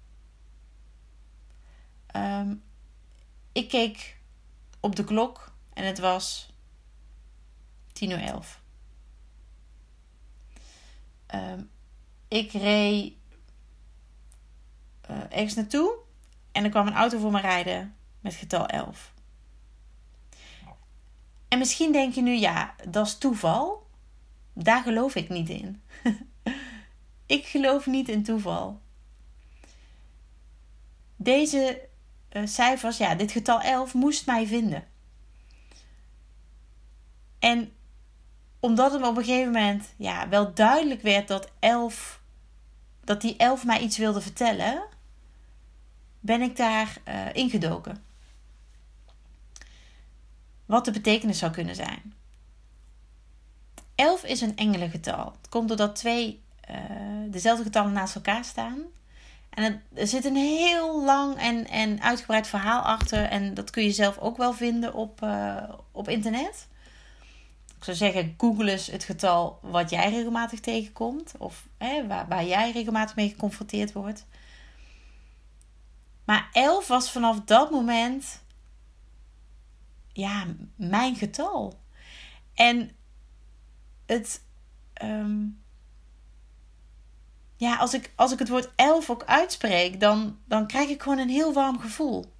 Ehm, 2.06 2.54
ik 3.52 3.68
keek 3.68 4.18
op 4.80 4.96
de 4.96 5.04
klok 5.04 5.52
en 5.72 5.84
het 5.84 5.98
was 5.98 6.52
10 7.92 8.10
uur 8.10 8.22
11. 8.22 8.60
Um, 11.34 11.70
ik 12.28 12.52
reed 12.52 13.12
uh, 15.10 15.16
ergens 15.28 15.54
naartoe 15.54 15.94
en 16.52 16.64
er 16.64 16.70
kwam 16.70 16.86
een 16.86 16.94
auto 16.94 17.18
voor 17.18 17.30
me 17.30 17.40
rijden 17.40 17.96
met 18.20 18.34
getal 18.34 18.66
11. 18.66 19.12
En 21.48 21.58
misschien 21.58 21.92
denk 21.92 22.14
je 22.14 22.22
nu, 22.22 22.32
ja, 22.32 22.74
dat 22.88 23.06
is 23.06 23.18
toeval. 23.18 23.86
Daar 24.52 24.82
geloof 24.82 25.14
ik 25.14 25.28
niet 25.28 25.48
in. 25.48 25.82
ik 27.30 27.46
geloof 27.46 27.86
niet 27.86 28.08
in 28.08 28.22
toeval. 28.22 28.80
Deze 31.16 31.88
uh, 32.32 32.46
cijfers, 32.46 32.96
ja, 32.96 33.14
dit 33.14 33.32
getal 33.32 33.60
11 33.60 33.94
moest 33.94 34.26
mij 34.26 34.46
vinden. 34.46 34.84
En 37.38 37.72
omdat 38.60 38.92
het 38.92 39.02
op 39.02 39.16
een 39.16 39.24
gegeven 39.24 39.52
moment 39.52 39.94
ja, 39.96 40.28
wel 40.28 40.54
duidelijk 40.54 41.02
werd 41.02 41.28
dat 41.28 41.50
11 41.58 42.20
dat 43.04 43.20
die 43.20 43.36
elf 43.36 43.64
mij 43.64 43.80
iets 43.80 43.98
wilde 43.98 44.20
vertellen, 44.20 44.82
ben 46.20 46.40
ik 46.40 46.56
daar 46.56 46.96
uh, 47.08 47.34
ingedoken. 47.34 48.04
Wat 50.66 50.84
de 50.84 50.90
betekenis 50.90 51.38
zou 51.38 51.52
kunnen 51.52 51.74
zijn. 51.74 52.14
11 53.94 54.24
is 54.24 54.40
een 54.40 54.56
engelengetal. 54.56 55.32
Het 55.40 55.48
komt 55.48 55.68
doordat 55.68 55.96
twee 55.96 56.42
uh, 56.70 57.32
dezelfde 57.32 57.64
getallen 57.64 57.92
naast 57.92 58.14
elkaar 58.14 58.44
staan. 58.44 58.82
En 59.50 59.82
er 59.94 60.06
zit 60.06 60.24
een 60.24 60.36
heel 60.36 61.04
lang 61.04 61.36
en, 61.36 61.66
en 61.66 62.02
uitgebreid 62.02 62.46
verhaal 62.46 62.82
achter. 62.82 63.24
En 63.24 63.54
dat 63.54 63.70
kun 63.70 63.84
je 63.84 63.92
zelf 63.92 64.18
ook 64.18 64.36
wel 64.36 64.52
vinden 64.52 64.94
op, 64.94 65.22
uh, 65.22 65.62
op 65.92 66.08
internet. 66.08 66.68
Ik 67.76 67.84
zou 67.84 67.96
zeggen, 67.96 68.34
google 68.38 68.70
eens 68.70 68.86
het 68.86 69.04
getal 69.04 69.58
wat 69.62 69.90
jij 69.90 70.10
regelmatig 70.10 70.60
tegenkomt. 70.60 71.34
Of 71.38 71.66
hè, 71.78 72.06
waar, 72.06 72.28
waar 72.28 72.44
jij 72.44 72.70
regelmatig 72.70 73.16
mee 73.16 73.28
geconfronteerd 73.28 73.92
wordt. 73.92 74.26
Maar 76.24 76.48
11 76.52 76.86
was 76.86 77.10
vanaf 77.10 77.40
dat 77.40 77.70
moment 77.70 78.42
ja, 80.12 80.46
mijn 80.76 81.16
getal. 81.16 81.80
En 82.54 82.90
het. 84.06 84.42
Um, 85.02 85.59
ja, 87.60 87.76
als 87.76 87.94
ik, 87.94 88.12
als 88.16 88.32
ik 88.32 88.38
het 88.38 88.48
woord 88.48 88.70
11 88.76 89.10
ook 89.10 89.24
uitspreek, 89.24 90.00
dan, 90.00 90.38
dan 90.44 90.66
krijg 90.66 90.88
ik 90.88 91.02
gewoon 91.02 91.18
een 91.18 91.28
heel 91.28 91.52
warm 91.52 91.80
gevoel. 91.80 92.32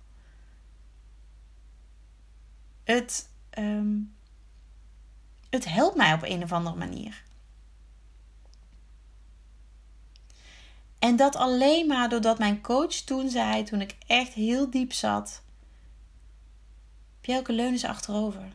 Het. 2.85 3.29
Um, 3.59 4.15
het 5.50 5.65
helpt 5.65 5.97
mij 5.97 6.12
op 6.12 6.23
een 6.23 6.43
of 6.43 6.53
andere 6.53 6.77
manier. 6.77 7.23
En 10.99 11.17
dat 11.17 11.37
alleen 11.37 11.87
maar 11.87 12.09
doordat 12.09 12.39
mijn 12.39 12.61
coach 12.61 12.95
toen 12.95 13.31
zei, 13.31 13.62
toen 13.62 13.81
ik 13.81 13.97
echt 14.07 14.33
heel 14.33 14.71
diep 14.71 14.93
zat: 14.93 15.43
Pjelke, 17.21 17.53
leun 17.53 17.73
eens 17.73 17.85
achterover. 17.85 18.53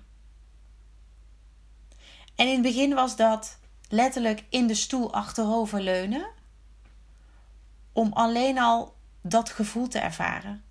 En 2.36 2.48
in 2.48 2.54
het 2.54 2.62
begin 2.62 2.94
was 2.94 3.16
dat 3.16 3.58
letterlijk 3.90 4.44
in 4.50 4.68
de 4.68 4.76
stoel 4.76 5.14
achterover 5.14 5.82
leunen, 5.82 6.35
om 7.96 8.14
alleen 8.14 8.60
al 8.60 8.96
dat 9.22 9.50
gevoel 9.50 9.88
te 9.88 10.00
ervaren. 10.00 10.64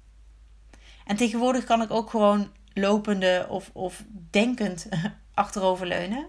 En 1.05 1.17
tegenwoordig 1.17 1.65
kan 1.65 1.83
ik 1.83 1.91
ook 1.91 2.11
gewoon 2.11 2.53
lopende 2.73 3.47
of, 3.49 3.71
of 3.73 4.05
denkend 4.31 4.89
achteroverleunen. 5.35 6.27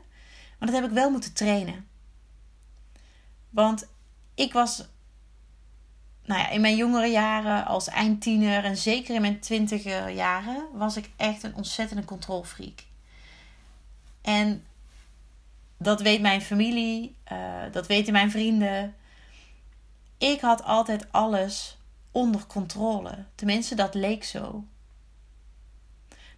Maar 0.59 0.69
dat 0.71 0.79
heb 0.81 0.89
ik 0.89 0.95
wel 0.95 1.09
moeten 1.09 1.33
trainen. 1.33 1.87
Want 3.49 3.87
ik 4.35 4.53
was 4.53 4.87
nou 6.25 6.39
ja, 6.39 6.49
in 6.49 6.61
mijn 6.61 6.75
jongere 6.75 7.07
jaren 7.07 7.65
als 7.65 7.87
eindtiener 7.87 8.63
en 8.63 8.77
zeker 8.77 9.15
in 9.15 9.21
mijn 9.21 9.39
twintiger 9.39 10.09
jaren 10.09 10.67
was 10.73 10.97
ik 10.97 11.09
echt 11.15 11.43
een 11.43 11.55
ontzettende 11.55 12.05
controlfreak. 12.05 12.83
En 14.21 14.65
dat 15.77 16.01
weet 16.01 16.21
mijn 16.21 16.41
familie, 16.41 17.15
uh, 17.31 17.37
dat 17.71 17.87
weten 17.87 18.13
mijn 18.13 18.31
vrienden. 18.31 18.95
Ik 20.17 20.41
had 20.41 20.63
altijd 20.63 21.11
alles 21.11 21.77
onder 22.11 22.45
controle. 22.45 23.25
Tenminste, 23.35 23.75
dat 23.75 23.93
leek 23.93 24.23
zo. 24.23 24.65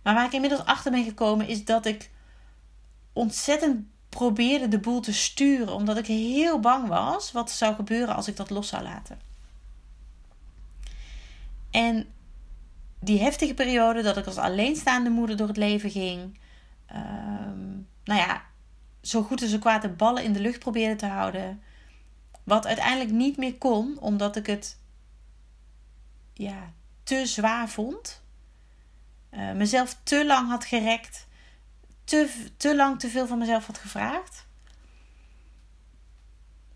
Maar 0.02 0.14
waar 0.14 0.26
ik 0.26 0.34
inmiddels 0.34 0.66
achter 0.66 0.92
ben 0.92 1.04
gekomen 1.04 1.48
is 1.48 1.66
dat 1.66 1.86
ik 1.86 2.10
ontzettend 3.14 3.86
probeerde 4.10 4.68
de 4.68 4.80
boel 4.80 5.00
te 5.00 5.14
sturen, 5.14 5.74
omdat 5.74 5.98
ik 5.98 6.06
heel 6.06 6.60
bang 6.60 6.88
was 6.88 7.32
wat 7.32 7.52
zou 7.52 7.76
gebeuren 7.76 8.16
als 8.16 8.28
ik 8.28 8.36
dat 8.36 8.50
los 8.50 8.68
zou 8.68 8.84
laten. 8.84 9.20
En 11.72 12.08
die 13.00 13.20
heftige 13.22 13.54
periode 13.54 14.02
dat 14.02 14.18
ik 14.18 14.26
als 14.26 14.38
alleenstaande 14.38 15.10
moeder 15.10 15.38
door 15.38 15.48
het 15.48 15.58
leven 15.58 15.90
ging. 15.90 16.40
Ehm, 16.86 17.70
nou 18.04 18.20
ja, 18.20 18.42
zo 19.02 19.22
goed 19.22 19.42
en 19.42 19.48
zo 19.48 19.58
kwaad 19.58 19.82
de 19.82 19.90
ballen 19.90 20.24
in 20.24 20.34
de 20.34 20.40
lucht 20.40 20.60
probeerde 20.60 20.96
te 20.96 21.06
houden. 21.06 21.62
Wat 22.48 22.66
uiteindelijk 22.66 23.12
niet 23.12 23.38
meer 23.38 23.58
kon, 23.58 24.00
omdat 24.00 24.36
ik 24.36 24.46
het 24.46 24.78
ja, 26.34 26.74
te 27.04 27.26
zwaar 27.26 27.70
vond. 27.70 28.22
Uh, 29.32 29.52
mezelf 29.52 29.98
te 30.04 30.26
lang 30.26 30.50
had 30.50 30.66
gerekt. 30.66 31.28
Te, 32.04 32.46
te 32.58 32.76
lang 32.76 33.00
te 33.00 33.10
veel 33.10 33.28
van 33.28 33.38
mezelf 33.38 33.66
had 33.66 33.78
gevraagd. 33.78 34.46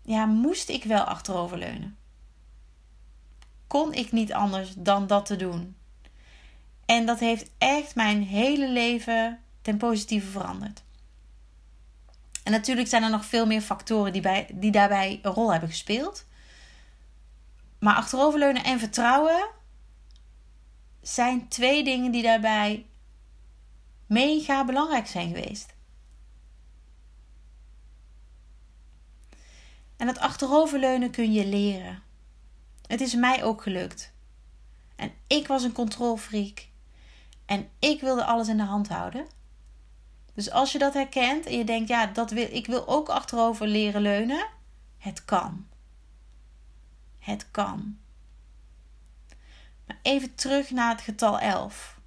Ja, 0.02 0.26
moest 0.26 0.68
ik 0.68 0.84
wel 0.84 1.02
achteroverleunen. 1.02 1.96
Kon 3.66 3.92
ik 3.92 4.12
niet 4.12 4.32
anders 4.32 4.74
dan 4.76 5.06
dat 5.06 5.26
te 5.26 5.36
doen. 5.36 5.76
En 6.84 7.06
dat 7.06 7.18
heeft 7.18 7.50
echt 7.58 7.94
mijn 7.94 8.22
hele 8.22 8.68
leven 8.68 9.40
ten 9.62 9.76
positieve 9.76 10.30
veranderd. 10.30 10.82
En 12.42 12.52
natuurlijk 12.52 12.88
zijn 12.88 13.02
er 13.02 13.10
nog 13.10 13.24
veel 13.24 13.46
meer 13.46 13.60
factoren 13.60 14.12
die, 14.12 14.22
bij, 14.22 14.48
die 14.52 14.70
daarbij 14.70 15.18
een 15.22 15.32
rol 15.32 15.50
hebben 15.50 15.68
gespeeld. 15.68 16.26
Maar 17.78 17.94
achteroverleunen 17.94 18.64
en 18.64 18.78
vertrouwen 18.78 19.48
zijn 21.02 21.48
twee 21.48 21.84
dingen 21.84 22.12
die 22.12 22.22
daarbij 22.22 22.86
mega 24.06 24.64
belangrijk 24.64 25.06
zijn 25.06 25.28
geweest. 25.28 25.74
En 29.96 30.06
dat 30.06 30.18
achteroverleunen 30.18 31.10
kun 31.10 31.32
je 31.32 31.46
leren. 31.46 32.02
Het 32.86 33.00
is 33.00 33.14
mij 33.14 33.44
ook 33.44 33.62
gelukt. 33.62 34.12
En 34.96 35.12
ik 35.26 35.46
was 35.46 35.62
een 35.62 35.72
controlfreak. 35.72 36.66
En 37.46 37.68
ik 37.78 38.00
wilde 38.00 38.24
alles 38.24 38.48
in 38.48 38.56
de 38.56 38.62
hand 38.62 38.88
houden. 38.88 39.26
Dus 40.34 40.50
als 40.50 40.72
je 40.72 40.78
dat 40.78 40.94
herkent 40.94 41.46
en 41.46 41.56
je 41.56 41.64
denkt, 41.64 41.88
ja, 41.88 42.06
dat 42.06 42.30
wil, 42.30 42.48
ik 42.50 42.66
wil 42.66 42.88
ook 42.88 43.08
achterover 43.08 43.66
leren 43.66 44.02
leunen. 44.02 44.46
Het 44.98 45.24
kan. 45.24 45.66
Het 47.18 47.50
kan. 47.50 47.98
Maar 49.86 49.98
even 50.02 50.34
terug 50.34 50.70
naar 50.70 50.90
het 50.90 51.00
getal 51.00 51.38
11. 51.38 52.00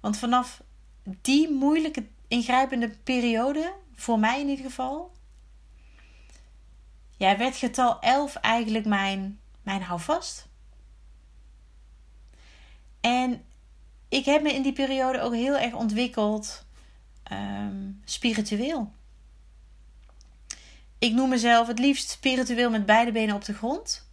Want 0.00 0.16
vanaf 0.16 0.62
die 1.02 1.50
moeilijke, 1.50 2.06
ingrijpende 2.28 2.90
periode, 2.90 3.74
voor 3.94 4.18
mij 4.18 4.40
in 4.40 4.48
ieder 4.48 4.64
geval, 4.64 5.12
ja, 7.16 7.36
werd 7.36 7.56
getal 7.56 8.00
11 8.00 8.34
eigenlijk 8.34 8.86
mijn, 8.86 9.40
mijn 9.62 9.82
houvast. 9.82 10.48
En 13.00 13.44
ik 14.08 14.24
heb 14.24 14.42
me 14.42 14.54
in 14.54 14.62
die 14.62 14.72
periode 14.72 15.20
ook 15.20 15.34
heel 15.34 15.56
erg 15.56 15.74
ontwikkeld 15.74 16.66
um, 17.32 18.00
spiritueel. 18.04 18.92
Ik 20.98 21.12
noem 21.12 21.28
mezelf 21.28 21.66
het 21.66 21.78
liefst 21.78 22.10
spiritueel 22.10 22.70
met 22.70 22.86
beide 22.86 23.12
benen 23.12 23.34
op 23.34 23.44
de 23.44 23.54
grond. 23.54 24.10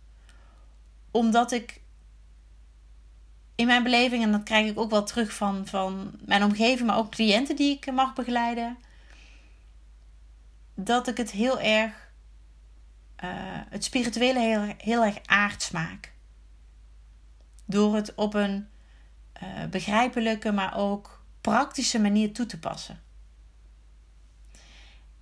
Omdat 1.12 1.51
ik 1.51 1.81
in 3.55 3.65
mijn 3.65 3.84
beleving, 3.84 4.24
en 4.24 4.31
dat 4.31 4.43
krijg 4.43 4.69
ik 4.69 4.79
ook 4.79 4.89
wel 4.89 5.03
terug 5.03 5.34
van, 5.34 5.67
van 5.67 6.12
mijn 6.25 6.43
omgeving, 6.43 6.88
maar 6.88 6.98
ook 6.98 7.12
cliënten 7.12 7.55
die 7.55 7.75
ik 7.75 7.91
mag 7.91 8.13
begeleiden, 8.13 8.77
dat 10.74 11.07
ik 11.07 11.17
het 11.17 11.31
heel 11.31 11.60
erg, 11.60 12.12
uh, 13.24 13.29
het 13.69 13.84
spirituele 13.84 14.39
heel, 14.39 14.74
heel 14.77 15.03
erg 15.03 15.19
aards 15.25 15.72
maak. 15.72 16.13
Door 17.65 17.95
het 17.95 18.15
op 18.15 18.34
een 18.34 18.67
uh, 19.43 19.65
begrijpelijke, 19.69 20.51
maar 20.51 20.78
ook 20.78 21.25
praktische 21.41 21.99
manier 21.99 22.34
toe 22.34 22.45
te 22.45 22.60
passen. 22.60 23.05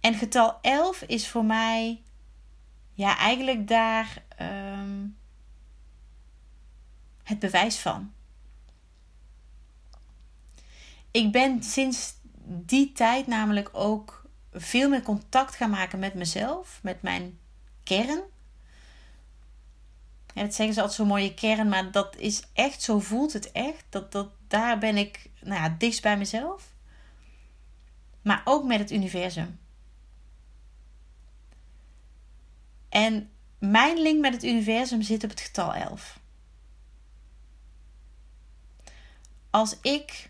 En 0.03 0.13
getal 0.13 0.57
11 0.61 1.01
is 1.01 1.27
voor 1.27 1.45
mij 1.45 2.01
ja, 2.93 3.17
eigenlijk 3.17 3.67
daar 3.67 4.23
um, 4.41 5.17
het 7.23 7.39
bewijs 7.39 7.79
van. 7.79 8.13
Ik 11.11 11.31
ben 11.31 11.63
sinds 11.63 12.13
die 12.45 12.91
tijd 12.91 13.27
namelijk 13.27 13.69
ook 13.71 14.25
veel 14.51 14.89
meer 14.89 15.01
contact 15.01 15.55
gaan 15.55 15.69
maken 15.69 15.99
met 15.99 16.13
mezelf, 16.13 16.79
met 16.81 17.01
mijn 17.01 17.39
kern. 17.83 18.21
Ja, 20.33 20.41
dat 20.41 20.53
zeggen 20.53 20.73
ze 20.73 20.81
altijd 20.81 20.97
zo'n 20.97 21.07
mooie 21.07 21.33
kern, 21.33 21.69
maar 21.69 21.91
dat 21.91 22.15
is 22.15 22.43
echt, 22.53 22.81
zo 22.81 22.99
voelt 22.99 23.33
het 23.33 23.51
echt. 23.51 23.85
Dat, 23.89 24.11
dat, 24.11 24.29
daar 24.47 24.77
ben 24.77 24.97
ik 24.97 25.29
nou 25.41 25.61
ja, 25.61 25.75
dichtst 25.77 26.01
bij 26.01 26.17
mezelf. 26.17 26.73
Maar 28.21 28.41
ook 28.45 28.63
met 28.63 28.79
het 28.79 28.91
universum. 28.91 29.61
En 32.93 33.29
mijn 33.58 33.97
link 33.97 34.21
met 34.21 34.34
het 34.34 34.43
universum 34.43 35.01
zit 35.01 35.23
op 35.23 35.29
het 35.29 35.41
getal 35.41 35.73
11. 35.73 36.19
Als 39.49 39.79
ik 39.82 40.29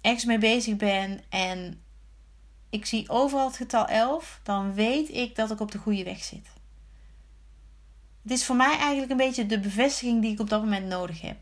ergens 0.00 0.24
mee 0.24 0.38
bezig 0.38 0.76
ben 0.76 1.20
en 1.28 1.82
ik 2.70 2.86
zie 2.86 3.08
overal 3.08 3.46
het 3.46 3.56
getal 3.56 3.86
11, 3.86 4.40
dan 4.42 4.74
weet 4.74 5.08
ik 5.08 5.36
dat 5.36 5.50
ik 5.50 5.60
op 5.60 5.70
de 5.70 5.78
goede 5.78 6.04
weg 6.04 6.24
zit. 6.24 6.46
Het 8.22 8.32
is 8.32 8.44
voor 8.44 8.56
mij 8.56 8.76
eigenlijk 8.78 9.10
een 9.10 9.16
beetje 9.16 9.46
de 9.46 9.60
bevestiging 9.60 10.22
die 10.22 10.32
ik 10.32 10.40
op 10.40 10.50
dat 10.50 10.62
moment 10.62 10.86
nodig 10.86 11.20
heb. 11.20 11.36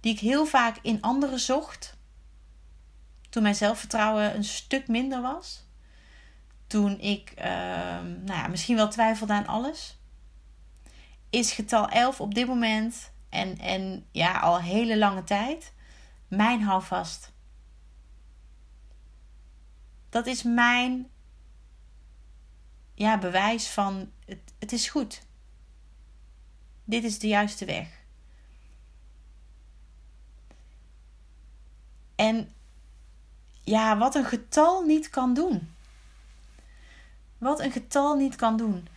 Die 0.00 0.12
ik 0.12 0.20
heel 0.20 0.46
vaak 0.46 0.78
in 0.82 1.00
anderen 1.00 1.40
zocht. 1.40 1.96
Toen 3.30 3.42
mijn 3.42 3.54
zelfvertrouwen 3.54 4.34
een 4.34 4.44
stuk 4.44 4.88
minder 4.88 5.22
was 5.22 5.64
toen 6.66 7.00
ik 7.00 7.30
ehm, 7.30 8.24
nou 8.24 8.38
ja, 8.38 8.46
misschien 8.46 8.76
wel 8.76 8.88
twijfelde 8.88 9.32
aan 9.32 9.46
alles, 9.46 9.98
is 11.30 11.52
getal 11.52 11.88
11 11.88 12.20
op 12.20 12.34
dit 12.34 12.46
moment 12.46 13.12
en, 13.28 13.58
en 13.58 14.06
ja, 14.10 14.38
al 14.38 14.60
hele 14.60 14.98
lange 14.98 15.24
tijd 15.24 15.72
mijn 16.28 16.62
houvast. 16.62 17.32
Dat 20.08 20.26
is 20.26 20.42
mijn 20.42 21.10
ja, 22.94 23.18
bewijs 23.18 23.68
van 23.68 24.10
het, 24.24 24.54
het 24.58 24.72
is 24.72 24.88
goed. 24.88 25.22
Dit 26.84 27.04
is 27.04 27.18
de 27.18 27.28
juiste 27.28 27.64
weg. 27.64 28.02
En 32.14 32.52
ja, 33.62 33.98
wat 33.98 34.14
een 34.14 34.24
getal 34.24 34.82
niet 34.82 35.10
kan 35.10 35.34
doen. 35.34 35.73
Wat 37.44 37.60
een 37.60 37.72
getal 37.72 38.16
niet 38.16 38.36
kan 38.36 38.56
doen. 38.56 38.88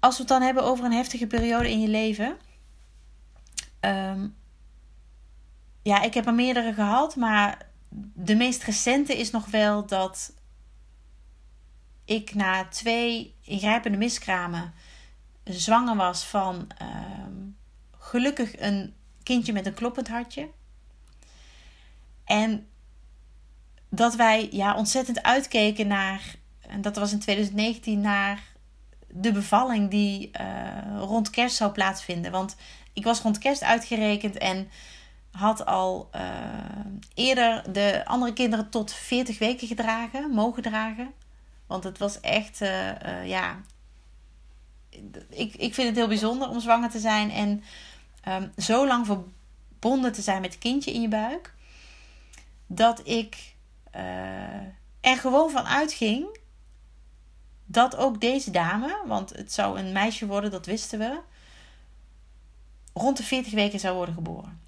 Als 0.00 0.14
we 0.14 0.20
het 0.20 0.28
dan 0.28 0.42
hebben 0.42 0.64
over 0.64 0.84
een 0.84 0.92
heftige 0.92 1.26
periode 1.26 1.70
in 1.70 1.80
je 1.80 1.88
leven. 1.88 2.36
Um, 3.80 4.36
ja, 5.82 6.02
ik 6.02 6.14
heb 6.14 6.26
er 6.26 6.34
meerdere 6.34 6.72
gehad, 6.72 7.16
maar 7.16 7.68
de 8.14 8.34
meest 8.34 8.62
recente 8.62 9.18
is 9.18 9.30
nog 9.30 9.46
wel 9.46 9.86
dat 9.86 10.32
ik 12.04 12.34
na 12.34 12.68
twee 12.68 13.34
ingrijpende 13.42 13.98
miskramen 13.98 14.74
zwanger 15.44 15.96
was 15.96 16.24
van 16.24 16.68
um, 16.82 17.56
gelukkig 17.98 18.60
een 18.60 18.94
kindje 19.22 19.52
met 19.52 19.66
een 19.66 19.74
kloppend 19.74 20.08
hartje. 20.08 20.48
En 22.24 22.68
dat 23.88 24.14
wij 24.14 24.48
ja, 24.50 24.76
ontzettend 24.76 25.22
uitkeken 25.22 25.86
naar 25.86 26.36
en 26.68 26.82
dat 26.82 26.96
was 26.96 27.12
in 27.12 27.18
2019 27.18 28.00
naar 28.00 28.42
de 29.08 29.32
bevalling 29.32 29.90
die 29.90 30.30
uh, 30.40 30.98
rond 30.98 31.30
kerst 31.30 31.56
zou 31.56 31.72
plaatsvinden. 31.72 32.30
Want 32.30 32.56
ik 32.92 33.04
was 33.04 33.20
rond 33.20 33.38
kerst 33.38 33.62
uitgerekend 33.62 34.38
en 34.38 34.68
had 35.30 35.66
al 35.66 36.08
uh, 36.14 36.20
eerder 37.14 37.72
de 37.72 38.02
andere 38.04 38.32
kinderen 38.32 38.70
tot 38.70 38.92
40 38.92 39.38
weken 39.38 39.66
gedragen, 39.68 40.30
mogen 40.30 40.62
dragen. 40.62 41.12
Want 41.66 41.84
het 41.84 41.98
was 41.98 42.20
echt, 42.20 42.60
uh, 42.60 43.26
ja. 43.26 43.60
Ik, 45.30 45.54
ik 45.54 45.74
vind 45.74 45.88
het 45.88 45.96
heel 45.96 46.08
bijzonder 46.08 46.48
om 46.48 46.60
zwanger 46.60 46.90
te 46.90 46.98
zijn 46.98 47.30
en 47.30 47.62
um, 48.28 48.52
zo 48.56 48.86
lang 48.86 49.06
verbonden 49.06 50.12
te 50.12 50.22
zijn 50.22 50.40
met 50.40 50.50
het 50.52 50.62
kindje 50.62 50.92
in 50.92 51.00
je 51.00 51.08
buik. 51.08 51.54
Dat 52.66 53.08
ik 53.08 53.54
er 55.00 55.16
gewoon 55.16 55.50
van 55.50 55.64
uitging 55.64 56.38
dat 57.66 57.96
ook 57.96 58.20
deze 58.20 58.50
dame, 58.50 59.02
want 59.06 59.30
het 59.30 59.52
zou 59.52 59.78
een 59.78 59.92
meisje 59.92 60.26
worden, 60.26 60.50
dat 60.50 60.66
wisten 60.66 60.98
we, 60.98 61.20
rond 62.92 63.16
de 63.16 63.22
40 63.22 63.52
weken 63.52 63.80
zou 63.80 63.96
worden 63.96 64.14
geboren. 64.14 64.60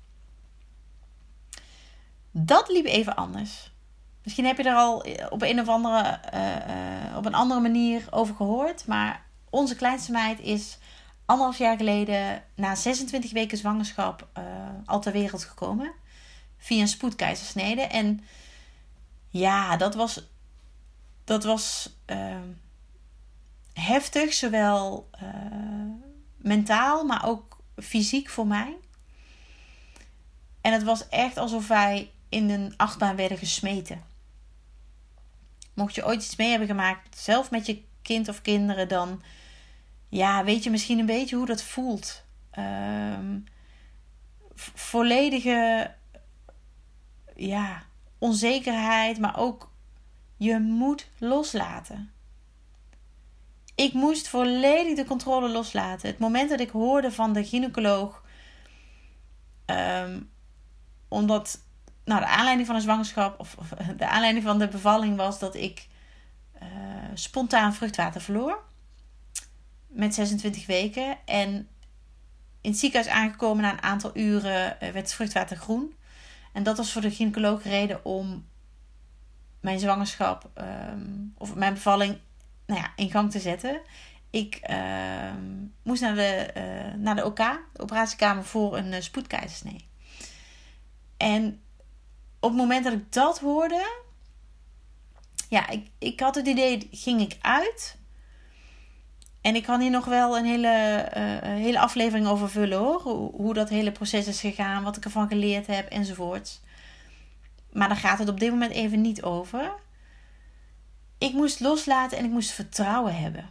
Dat 2.31 2.69
liep 2.69 2.85
even 2.85 3.17
anders. 3.17 3.71
Misschien 4.23 4.47
heb 4.47 4.57
je 4.57 4.63
er 4.63 4.77
al 4.77 5.05
op 5.31 5.43
een 5.43 5.61
of 5.61 5.69
andere, 5.69 6.21
uh, 6.35 7.17
op 7.17 7.27
een 7.27 7.35
andere 7.35 7.61
manier 7.61 8.07
over 8.11 8.35
gehoord, 8.35 8.87
maar 8.87 9.25
onze 9.51 9.77
kleinste 9.77 10.13
meid 10.13 10.41
is 10.41 10.79
anderhalf 11.25 11.59
jaar 11.59 11.77
geleden, 11.77 12.43
na 12.55 12.75
26 12.75 13.33
weken 13.33 13.59
zwangerschap, 13.59 14.29
uh, 14.39 14.45
al 14.85 15.01
ter 15.01 15.13
wereld 15.13 15.45
gekomen. 15.45 15.93
Via 16.59 16.81
een 16.81 16.89
spoedkeizersnede. 16.89 17.81
En 17.81 18.25
ja, 19.29 19.77
dat 19.77 19.95
was, 19.95 20.23
dat 21.25 21.45
was 21.45 21.95
uh, 22.07 22.37
heftig, 23.79 24.33
zowel 24.33 25.11
uh, 25.23 25.29
mentaal, 26.37 27.05
maar 27.05 27.27
ook 27.27 27.59
fysiek 27.77 28.29
voor 28.29 28.47
mij. 28.47 28.77
En 30.61 30.73
het 30.73 30.83
was 30.83 31.09
echt 31.09 31.37
alsof 31.37 31.69
wij 31.69 32.11
in 32.29 32.51
een 32.51 32.75
achtbaan 32.77 33.17
werden 33.17 33.39
gesmeten. 33.39 34.03
Mocht 35.75 35.95
je 35.95 36.07
ooit 36.07 36.23
iets 36.23 36.37
mee 36.37 36.49
hebben 36.51 36.69
gemaakt, 36.69 37.19
zelf 37.19 37.51
met 37.51 37.67
je 37.67 37.83
kind 38.03 38.29
of 38.29 38.43
kinderen, 38.43 38.89
dan 38.89 39.23
ja, 40.09 40.45
weet 40.45 40.65
je 40.65 40.71
misschien 40.71 40.99
een 40.99 41.07
beetje 41.07 41.37
hoe 41.37 41.47
dat 41.47 41.63
voelt. 41.63 42.25
Um, 42.59 43.45
volledige 44.55 45.91
ja, 47.37 47.83
onzekerheid, 48.19 49.19
maar 49.19 49.39
ook 49.39 49.71
je 50.37 50.59
moet 50.59 51.09
loslaten. 51.19 52.13
Ik 53.79 53.93
moest 53.93 54.29
volledig 54.29 54.97
de 54.97 55.05
controle 55.05 55.49
loslaten. 55.49 56.09
Het 56.09 56.19
moment 56.19 56.51
dat 56.51 56.61
ik 56.61 56.71
hoorde 56.71 57.13
van 57.13 57.33
de 57.33 57.45
gynaecoloog, 57.45 58.25
um, 59.67 60.31
omdat 61.09 61.61
nou, 62.05 62.21
de 62.21 62.27
aanleiding 62.27 62.67
van 62.67 62.77
een 62.77 62.83
zwangerschap 62.83 63.41
of, 63.41 63.57
of, 63.59 63.69
de 63.97 64.09
aanleiding 64.09 64.45
van 64.45 64.59
de 64.59 64.69
bevalling 64.69 65.17
was 65.17 65.39
dat 65.39 65.55
ik 65.55 65.89
uh, 66.63 66.69
spontaan 67.15 67.75
vruchtwater 67.75 68.21
verloor 68.21 68.65
met 69.87 70.15
26 70.15 70.67
weken. 70.67 71.19
En 71.25 71.69
in 72.61 72.71
het 72.71 72.79
ziekenhuis 72.79 73.13
aangekomen 73.13 73.63
na 73.63 73.73
een 73.73 73.83
aantal 73.83 74.11
uren 74.15 74.73
uh, 74.73 74.79
werd 74.79 74.95
het 74.95 75.15
vruchtwater 75.15 75.57
groen. 75.57 75.95
En 76.53 76.63
dat 76.63 76.77
was 76.77 76.93
voor 76.93 77.03
de 77.03 77.11
gynaecoloog 77.11 77.63
reden 77.63 78.05
om 78.05 78.47
mijn 79.61 79.79
zwangerschap 79.79 80.51
um, 80.57 81.35
of 81.37 81.55
mijn 81.55 81.75
bevalling 81.75 82.19
nou 82.69 82.81
ja, 82.81 82.93
in 82.97 83.11
gang 83.11 83.31
te 83.31 83.41
zetten. 83.41 83.81
Ik 84.31 84.61
uh, 84.71 85.35
moest 85.83 86.01
naar 86.01 86.15
de, 86.15 86.51
uh, 86.57 87.01
naar 87.01 87.17
de 87.17 87.25
OK, 87.25 87.37
de 87.37 87.83
operatiekamer, 87.83 88.45
voor 88.45 88.77
een 88.77 88.93
uh, 88.93 89.01
spoedkeizersnee. 89.01 89.89
En 91.17 91.61
op 92.41 92.51
het 92.51 92.59
moment 92.59 92.85
dat 92.85 92.93
ik 92.93 93.13
dat 93.13 93.39
hoorde, 93.39 93.97
ja, 95.49 95.69
ik, 95.69 95.91
ik 95.99 96.21
had 96.21 96.35
het 96.35 96.47
idee, 96.47 96.89
ging 96.91 97.21
ik 97.21 97.37
uit. 97.41 97.97
En 99.41 99.55
ik 99.55 99.63
kan 99.63 99.81
hier 99.81 99.91
nog 99.91 100.05
wel 100.05 100.39
een 100.39 100.45
hele, 100.45 101.09
uh, 101.17 101.55
hele 101.55 101.79
aflevering 101.79 102.27
over 102.27 102.51
vullen 102.51 102.79
hoor. 102.79 103.01
Hoe, 103.01 103.31
hoe, 103.33 103.55
dat 103.55 103.69
hele 103.69 103.93
proces 103.93 104.27
is 104.27 104.41
gegaan, 104.41 104.83
wat 104.83 104.97
ik 104.97 105.05
ervan 105.05 105.29
geleerd 105.29 105.67
heb 105.67 105.89
enzovoorts. 105.89 106.61
Maar 107.73 107.89
daar 107.89 107.97
gaat 107.97 108.19
het 108.19 108.29
op 108.29 108.41
dit 108.41 108.51
moment 108.51 108.73
even 108.73 109.01
niet 109.01 109.23
over. 109.23 109.73
Ik 111.19 111.33
moest 111.33 111.61
loslaten 111.61 112.19
en 112.19 112.25
ik 112.25 112.31
moest 112.31 112.51
vertrouwen 112.51 113.17
hebben. 113.17 113.49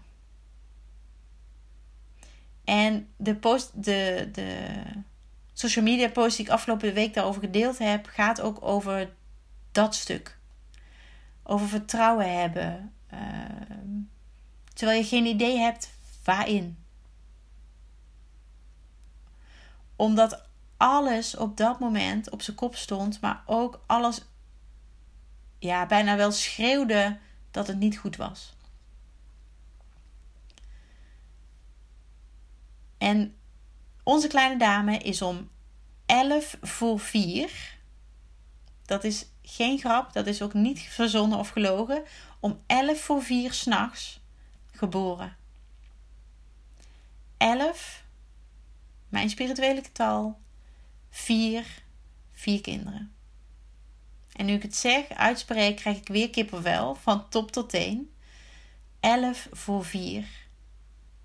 En 2.64 3.10
de, 3.18 3.36
post, 3.36 3.84
de, 3.84 4.30
de 4.32 4.74
social 5.54 5.86
media 5.86 6.10
post 6.10 6.38
die 6.38 6.46
ik 6.46 6.52
afgelopen 6.52 6.94
week 6.94 7.14
daarover 7.14 7.42
gedeeld 7.42 7.78
heb, 7.78 8.06
gaat 8.06 8.42
ook 8.42 8.58
over 8.62 9.14
dat 9.72 9.96
stuk. 9.96 10.38
Over 11.44 11.68
vertrouwen 11.68 12.40
hebben. 12.40 12.94
Uh, 13.14 13.20
terwijl 14.74 15.00
je 15.00 15.06
geen 15.06 15.26
idee 15.26 15.58
hebt 15.58 15.90
waarin. 16.24 16.78
Omdat 19.96 20.46
alles 20.78 21.36
op 21.36 21.58
dat 21.58 21.80
moment 21.80 22.30
op 22.30 22.42
zijn 22.42 22.56
kop 22.56 22.76
stond, 22.76 23.22
maar 23.22 23.44
ook 23.46 23.84
alles 23.86 24.22
ja, 25.60 25.86
bijna 25.86 26.16
wel 26.16 26.32
schreeuwde 26.32 27.18
dat 27.58 27.68
het 27.68 27.78
niet 27.78 27.98
goed 27.98 28.16
was. 28.16 28.54
En 32.98 33.36
onze 34.04 34.28
kleine 34.28 34.58
dame 34.58 34.98
is 34.98 35.22
om 35.22 35.50
11 36.06 36.58
voor 36.62 37.00
4. 37.00 37.78
Dat 38.86 39.04
is 39.04 39.26
geen 39.42 39.80
grap, 39.80 40.14
dat 40.14 40.28
is 40.28 40.42
ook 40.42 40.54
niet 40.54 40.82
verzonnen 40.82 41.38
of 41.40 41.50
gelogen. 41.50 42.04
Om 42.40 42.62
11 42.68 43.00
voor 43.00 43.24
4 43.24 43.54
s'nachts 43.54 44.20
geboren. 44.72 45.36
11, 47.38 48.04
mijn 49.10 49.30
spirituele 49.30 49.84
getal. 49.84 50.40
4, 51.10 51.84
4 52.32 52.62
kinderen. 52.62 53.17
En 54.38 54.46
nu 54.46 54.54
ik 54.54 54.62
het 54.62 54.76
zeg, 54.76 55.10
uitspreek, 55.10 55.76
krijg 55.76 55.98
ik 55.98 56.08
weer 56.08 56.30
kippenvel 56.30 56.96
van 56.96 57.30
top 57.30 57.52
tot 57.52 57.70
teen. 57.70 58.12
11 59.00 59.48
voor 59.52 59.86
4. 59.86 60.26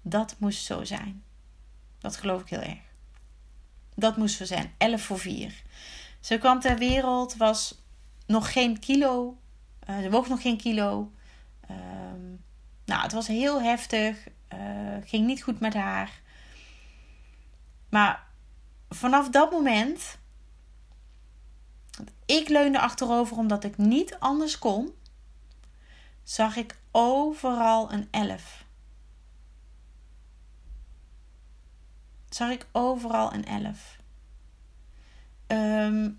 Dat 0.03 0.35
moest 0.39 0.65
zo 0.65 0.85
zijn. 0.85 1.23
Dat 1.99 2.17
geloof 2.17 2.41
ik 2.41 2.49
heel 2.49 2.61
erg. 2.61 2.79
Dat 3.95 4.17
moest 4.17 4.37
zo 4.37 4.45
zijn. 4.45 4.75
11 4.79 5.03
voor 5.03 5.19
4. 5.19 5.63
Ze 6.21 6.39
kwam 6.39 6.61
ter 6.61 6.79
wereld, 6.79 7.37
was 7.37 7.83
nog 8.27 8.53
geen 8.53 8.79
kilo. 8.79 9.39
Uh, 9.91 10.01
ze 10.01 10.11
woog 10.11 10.29
nog 10.29 10.43
geen 10.43 10.57
kilo. 10.57 11.13
Um, 11.71 12.45
nou, 12.85 13.03
het 13.03 13.13
was 13.13 13.27
heel 13.27 13.63
heftig. 13.63 14.29
Uh, 14.55 14.59
ging 15.05 15.27
niet 15.27 15.43
goed 15.43 15.61
met 15.61 15.75
haar. 15.75 16.21
Maar 17.89 18.27
vanaf 18.89 19.29
dat 19.29 19.51
moment. 19.51 20.19
Ik 22.27 22.49
leunde 22.49 22.81
achterover 22.81 23.37
omdat 23.37 23.65
ik 23.65 23.77
niet 23.77 24.17
anders 24.19 24.59
kon. 24.59 24.95
Zag 26.23 26.57
ik 26.57 26.79
overal 26.91 27.93
een 27.93 28.09
11. 28.11 28.65
Zag 32.29 32.51
ik 32.51 32.67
overal 32.73 33.33
een 33.33 33.45
11. 33.45 33.97
Um, 35.47 35.59
ehm, 35.59 36.11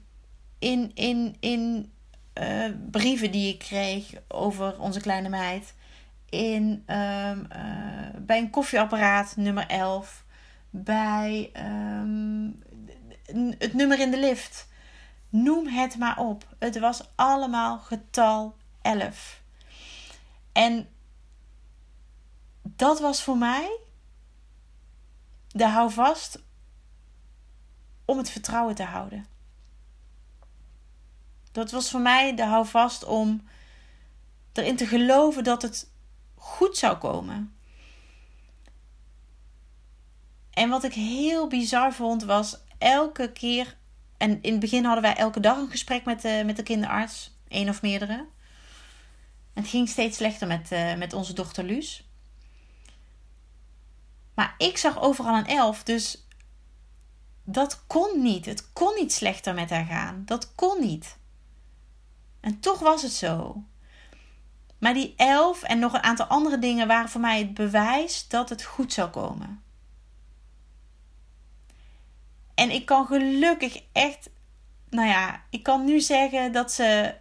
in 0.60 0.92
in, 0.94 1.36
in 1.40 1.92
uh, 2.40 2.66
brieven 2.92 3.32
die 3.32 3.54
ik 3.54 3.60
kreeg 3.60 4.14
over 4.28 4.80
onze 4.80 5.00
kleine 5.00 5.30
meid 5.30 5.74
in, 6.34 6.84
um, 6.88 7.48
uh, 7.56 8.08
bij 8.20 8.38
een 8.38 8.50
koffieapparaat 8.50 9.36
nummer 9.36 9.68
11, 9.68 10.24
bij 10.70 11.52
um, 11.56 12.64
het 13.58 13.74
nummer 13.74 14.00
in 14.00 14.12
de 14.12 14.20
lift. 14.20 14.68
Noem 15.34 15.68
het 15.68 15.98
maar 15.98 16.18
op. 16.18 16.56
Het 16.60 16.80
was 16.80 17.02
allemaal 17.16 17.80
getal 17.80 18.56
11. 18.82 19.42
En 20.52 20.90
dat 22.62 23.00
was 23.00 23.24
voor 23.24 23.38
mij 23.38 23.80
de 25.48 25.68
houvast 25.68 26.44
om 28.06 28.18
het 28.18 28.30
vertrouwen 28.30 28.76
te 28.76 28.84
houden. 28.84 29.26
Dat 31.52 31.72
was 31.72 31.92
voor 31.92 32.02
mij 32.02 32.36
de 32.36 32.46
houvast 32.46 33.04
om 33.04 33.48
erin 34.52 34.76
te 34.76 34.88
geloven 34.88 35.44
dat 35.44 35.62
het 35.62 35.92
goed 36.36 36.78
zou 36.78 36.98
komen. 36.98 37.56
En 40.50 40.70
wat 40.70 40.84
ik 40.84 40.94
heel 40.94 41.48
bizar 41.48 41.94
vond 41.94 42.24
was 42.24 42.58
elke 42.78 43.32
keer. 43.32 43.82
En 44.24 44.42
in 44.42 44.52
het 44.52 44.60
begin 44.60 44.86
hadden 44.86 45.04
wij 45.04 45.16
elke 45.16 45.40
dag 45.40 45.58
een 45.58 45.70
gesprek 45.70 46.06
met 46.06 46.22
de, 46.22 46.44
met 46.46 46.56
de 46.56 46.64
kinderarts, 46.64 47.32
één 47.48 47.70
of 47.70 47.82
meerdere. 47.82 48.26
Het 49.54 49.68
ging 49.68 49.90
steeds 49.90 50.18
slechter 50.18 50.48
met, 50.48 50.72
uh, 50.72 50.96
met 50.96 51.14
onze 51.14 51.34
dochter 51.34 51.64
Luus. 51.64 52.10
Maar 54.34 54.56
ik 54.58 54.78
zag 54.78 55.02
overal 55.02 55.38
een 55.38 55.48
elf, 55.48 55.84
dus 55.84 56.28
dat 57.44 57.84
kon 57.88 58.22
niet. 58.22 58.46
Het 58.46 58.74
kon 58.74 58.96
niet 58.96 59.14
slechter 59.14 59.54
met 59.54 59.70
haar 59.70 59.86
gaan. 59.86 60.22
Dat 60.26 60.56
kon 60.56 60.82
niet. 60.82 61.18
En 62.40 62.60
toch 62.60 62.80
was 62.80 63.02
het 63.02 63.14
zo. 63.14 63.64
Maar 64.78 64.94
die 64.94 65.14
elf 65.16 65.64
en 65.64 65.80
nog 65.80 65.94
een 65.94 66.04
aantal 66.04 66.26
andere 66.26 66.60
dingen 66.60 66.88
waren 66.88 67.10
voor 67.10 67.22
mij 67.22 67.40
het 67.40 67.54
bewijs 67.54 68.28
dat 68.28 68.50
het 68.50 68.64
goed 68.64 68.94
zou 68.94 69.10
komen. 69.10 69.63
En 72.56 72.72
ik 72.72 72.86
kan 72.86 73.06
gelukkig 73.06 73.82
echt, 73.92 74.30
nou 74.90 75.08
ja, 75.08 75.44
ik 75.50 75.64
kan 75.64 75.86
nu 75.86 76.00
zeggen 76.00 76.52
dat 76.52 76.72
ze 76.72 77.14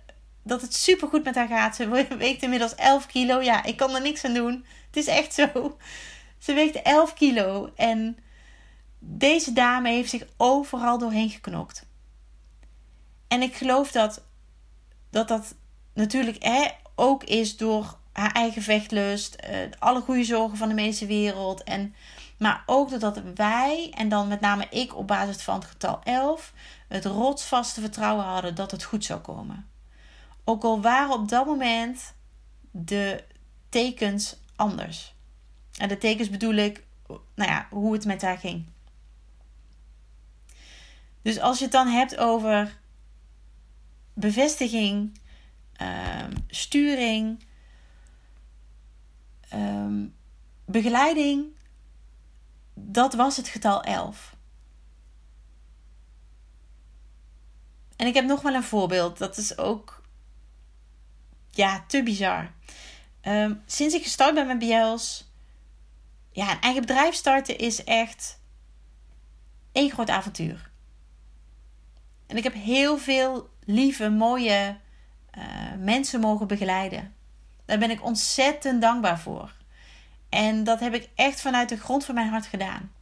dat 0.45 0.61
het 0.61 0.75
super 0.75 1.09
goed 1.09 1.25
met 1.25 1.35
haar 1.35 1.49
gaat. 1.49 1.77
Ze 1.77 1.89
weegt 2.19 2.43
inmiddels 2.43 2.75
11 2.75 3.07
kilo. 3.07 3.41
Ja, 3.41 3.65
ik 3.65 3.77
kan 3.77 3.95
er 3.95 4.03
niks 4.03 4.25
aan 4.25 4.35
doen. 4.35 4.65
Het 4.87 4.97
is 4.97 5.07
echt 5.07 5.35
zo. 5.35 5.77
Ze 6.39 6.53
weegt 6.53 6.83
11 6.83 7.15
kilo 7.15 7.73
en 7.77 8.19
deze 8.99 9.53
dame 9.53 9.89
heeft 9.89 10.11
zich 10.11 10.27
overal 10.37 10.99
doorheen 10.99 11.31
geknokt. 11.31 11.87
En 13.29 13.43
ik 13.43 13.55
geloof 13.55 13.93
dat 13.93 14.25
dat, 15.11 15.29
dat 15.29 15.55
natuurlijk 15.95 16.45
hè, 16.45 16.69
ook 16.95 17.25
is 17.25 17.57
door 17.57 17.99
haar 18.13 18.33
eigen 18.33 18.63
vechtlust, 18.63 19.37
uh, 19.51 19.57
alle 19.79 20.01
goede 20.01 20.25
zorgen 20.25 20.59
van 20.59 20.69
de 20.69 20.75
medische 20.75 21.07
wereld. 21.07 21.65
En, 21.65 21.95
Maar 22.43 22.63
ook 22.67 22.91
doordat 22.91 23.21
wij, 23.35 23.93
en 23.95 24.09
dan 24.09 24.29
met 24.29 24.41
name 24.41 24.67
ik 24.71 24.97
op 24.97 25.07
basis 25.07 25.43
van 25.43 25.55
het 25.55 25.65
getal 25.65 26.01
11, 26.03 26.53
het 26.89 27.05
rotsvaste 27.05 27.81
vertrouwen 27.81 28.25
hadden 28.25 28.55
dat 28.55 28.71
het 28.71 28.85
goed 28.85 29.05
zou 29.05 29.21
komen. 29.21 29.69
Ook 30.45 30.63
al 30.63 30.81
waren 30.81 31.13
op 31.13 31.29
dat 31.29 31.47
moment 31.47 32.15
de 32.71 33.25
tekens 33.69 34.37
anders. 34.57 35.15
En 35.77 35.89
de 35.89 35.99
tekens 35.99 36.31
bedoel 36.31 36.55
ik, 36.55 36.85
nou 37.07 37.51
ja, 37.51 37.67
hoe 37.71 37.93
het 37.93 38.05
met 38.05 38.23
haar 38.23 38.39
ging. 38.39 38.67
Dus 41.23 41.41
als 41.41 41.59
je 41.59 41.65
het 41.65 41.73
dan 41.73 41.89
hebt 41.89 42.17
over 42.17 42.79
bevestiging, 44.15 45.19
ehm, 45.73 46.33
sturing, 46.47 47.45
ehm, 49.49 50.07
begeleiding, 50.65 51.61
dat 52.75 53.15
was 53.15 53.37
het 53.37 53.49
getal 53.49 53.83
11. 53.83 54.37
En 57.97 58.07
ik 58.07 58.15
heb 58.15 58.25
nog 58.25 58.43
wel 58.43 58.55
een 58.55 58.63
voorbeeld. 58.63 59.19
Dat 59.19 59.37
is 59.37 59.59
ook 59.59 60.03
ja, 61.51 61.85
te 61.87 62.03
bizar. 62.03 62.53
Ehm, 63.21 63.55
sinds 63.67 63.95
ik 63.95 64.03
gestart 64.03 64.35
ben 64.35 64.47
met 64.47 64.59
BL's, 64.59 65.31
ja, 66.31 66.51
een 66.51 66.61
eigen 66.61 66.81
bedrijf 66.81 67.15
starten 67.15 67.59
is 67.59 67.85
echt 67.85 68.41
één 69.73 69.91
groot 69.91 70.11
avontuur. 70.11 70.71
En 72.27 72.37
ik 72.37 72.43
heb 72.43 72.55
heel 72.55 72.99
veel 72.99 73.51
lieve, 73.65 74.11
mooie 74.11 74.77
uh, 75.39 75.45
mensen 75.79 76.21
mogen 76.21 76.47
begeleiden. 76.47 77.15
Daar 77.65 77.79
ben 77.79 77.91
ik 77.91 78.05
ontzettend 78.05 78.81
dankbaar 78.81 79.21
voor. 79.21 79.53
En 80.33 80.65
dat 80.65 80.81
heb 80.81 80.95
ik 80.95 81.09
echt 81.15 81.41
vanuit 81.41 81.69
de 81.69 81.77
grond 81.77 82.05
van 82.05 82.15
mijn 82.15 82.29
hart 82.29 82.47
gedaan. 82.47 82.93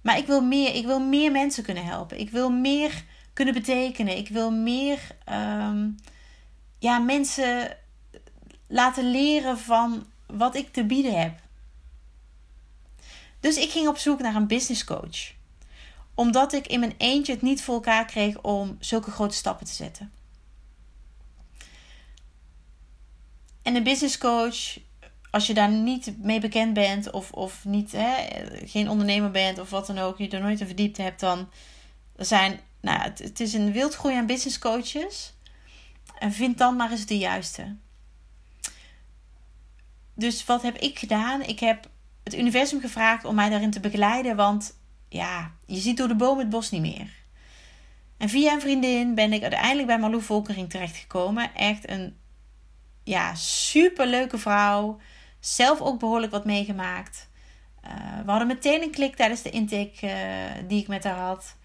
Maar 0.00 0.18
ik 0.18 0.26
wil 0.26 0.40
meer. 0.40 0.74
Ik 0.74 0.84
wil 0.84 1.00
meer 1.00 1.32
mensen 1.32 1.64
kunnen 1.64 1.84
helpen. 1.84 2.20
Ik 2.20 2.30
wil 2.30 2.50
meer 2.50 3.04
kunnen 3.32 3.54
betekenen. 3.54 4.16
Ik 4.16 4.28
wil 4.28 4.50
meer 4.50 4.98
um, 5.32 5.96
ja, 6.78 6.98
mensen 6.98 7.76
laten 8.66 9.10
leren 9.10 9.58
van 9.58 10.06
wat 10.26 10.54
ik 10.54 10.72
te 10.72 10.84
bieden 10.84 11.20
heb. 11.20 11.40
Dus 13.40 13.56
ik 13.56 13.70
ging 13.70 13.88
op 13.88 13.98
zoek 13.98 14.20
naar 14.20 14.34
een 14.34 14.46
business 14.46 14.84
coach. 14.84 15.32
Omdat 16.14 16.52
ik 16.52 16.66
in 16.66 16.80
mijn 16.80 16.94
eentje 16.98 17.32
het 17.32 17.42
niet 17.42 17.62
voor 17.62 17.74
elkaar 17.74 18.04
kreeg 18.04 18.40
om 18.40 18.76
zulke 18.80 19.10
grote 19.10 19.34
stappen 19.34 19.66
te 19.66 19.72
zetten. 19.72 20.12
En 23.62 23.74
een 23.74 23.82
business 23.82 24.18
coach, 24.18 24.78
als 25.30 25.46
je 25.46 25.54
daar 25.54 25.70
niet 25.70 26.22
mee 26.22 26.40
bekend 26.40 26.74
bent 26.74 27.10
of, 27.10 27.32
of 27.32 27.64
niet, 27.64 27.92
hè, 27.92 28.14
geen 28.64 28.88
ondernemer 28.88 29.30
bent 29.30 29.58
of 29.58 29.70
wat 29.70 29.86
dan 29.86 29.98
ook, 29.98 30.18
je 30.18 30.28
er 30.28 30.40
nooit 30.40 30.60
in 30.60 30.66
verdiept 30.66 30.96
hebt, 30.96 31.20
dan 31.20 31.48
zijn, 32.16 32.60
nou, 32.80 33.00
het, 33.00 33.18
het 33.18 33.40
is 33.40 33.52
een 33.52 33.72
wildgroei 33.72 34.16
aan 34.16 34.26
business 34.26 34.58
coaches. 34.58 35.32
En 36.18 36.32
vind 36.32 36.58
dan 36.58 36.76
maar 36.76 36.90
eens 36.90 37.06
de 37.06 37.18
juiste. 37.18 37.76
Dus 40.14 40.44
wat 40.44 40.62
heb 40.62 40.76
ik 40.76 40.98
gedaan? 40.98 41.42
Ik 41.42 41.60
heb 41.60 41.88
het 42.24 42.34
universum 42.34 42.80
gevraagd 42.80 43.24
om 43.24 43.34
mij 43.34 43.48
daarin 43.48 43.70
te 43.70 43.80
begeleiden, 43.80 44.36
want 44.36 44.78
ja, 45.08 45.52
je 45.66 45.78
ziet 45.78 45.96
door 45.96 46.08
de 46.08 46.16
boom 46.16 46.38
het 46.38 46.50
bos 46.50 46.70
niet 46.70 46.80
meer. 46.80 47.10
En 48.16 48.28
via 48.28 48.52
een 48.52 48.60
vriendin 48.60 49.14
ben 49.14 49.32
ik 49.32 49.42
uiteindelijk 49.42 49.86
bij 49.86 49.98
Marlou 49.98 50.22
Volkering 50.22 50.70
terechtgekomen. 50.70 51.54
Echt 51.54 51.88
een 51.90 52.16
ja, 53.04 53.34
super 53.34 54.06
leuke 54.06 54.38
vrouw. 54.38 55.00
Zelf 55.40 55.80
ook 55.80 55.98
behoorlijk 55.98 56.32
wat 56.32 56.44
meegemaakt. 56.44 57.28
Uh, 57.84 58.24
we 58.24 58.30
hadden 58.30 58.48
meteen 58.48 58.82
een 58.82 58.90
klik 58.90 59.16
tijdens 59.16 59.42
de 59.42 59.50
intake 59.50 60.06
uh, 60.06 60.68
die 60.68 60.80
ik 60.80 60.88
met 60.88 61.04
haar 61.04 61.18
had. 61.18 61.56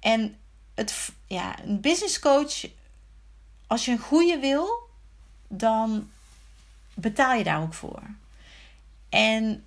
En 0.00 0.36
het, 0.74 1.12
ja, 1.26 1.64
een 1.64 1.80
business 1.80 2.18
coach, 2.18 2.66
als 3.66 3.84
je 3.84 3.90
een 3.90 3.98
goede 3.98 4.38
wil, 4.38 4.88
dan 5.48 6.10
betaal 6.94 7.34
je 7.34 7.44
daar 7.44 7.62
ook 7.62 7.74
voor. 7.74 8.02
En 9.08 9.64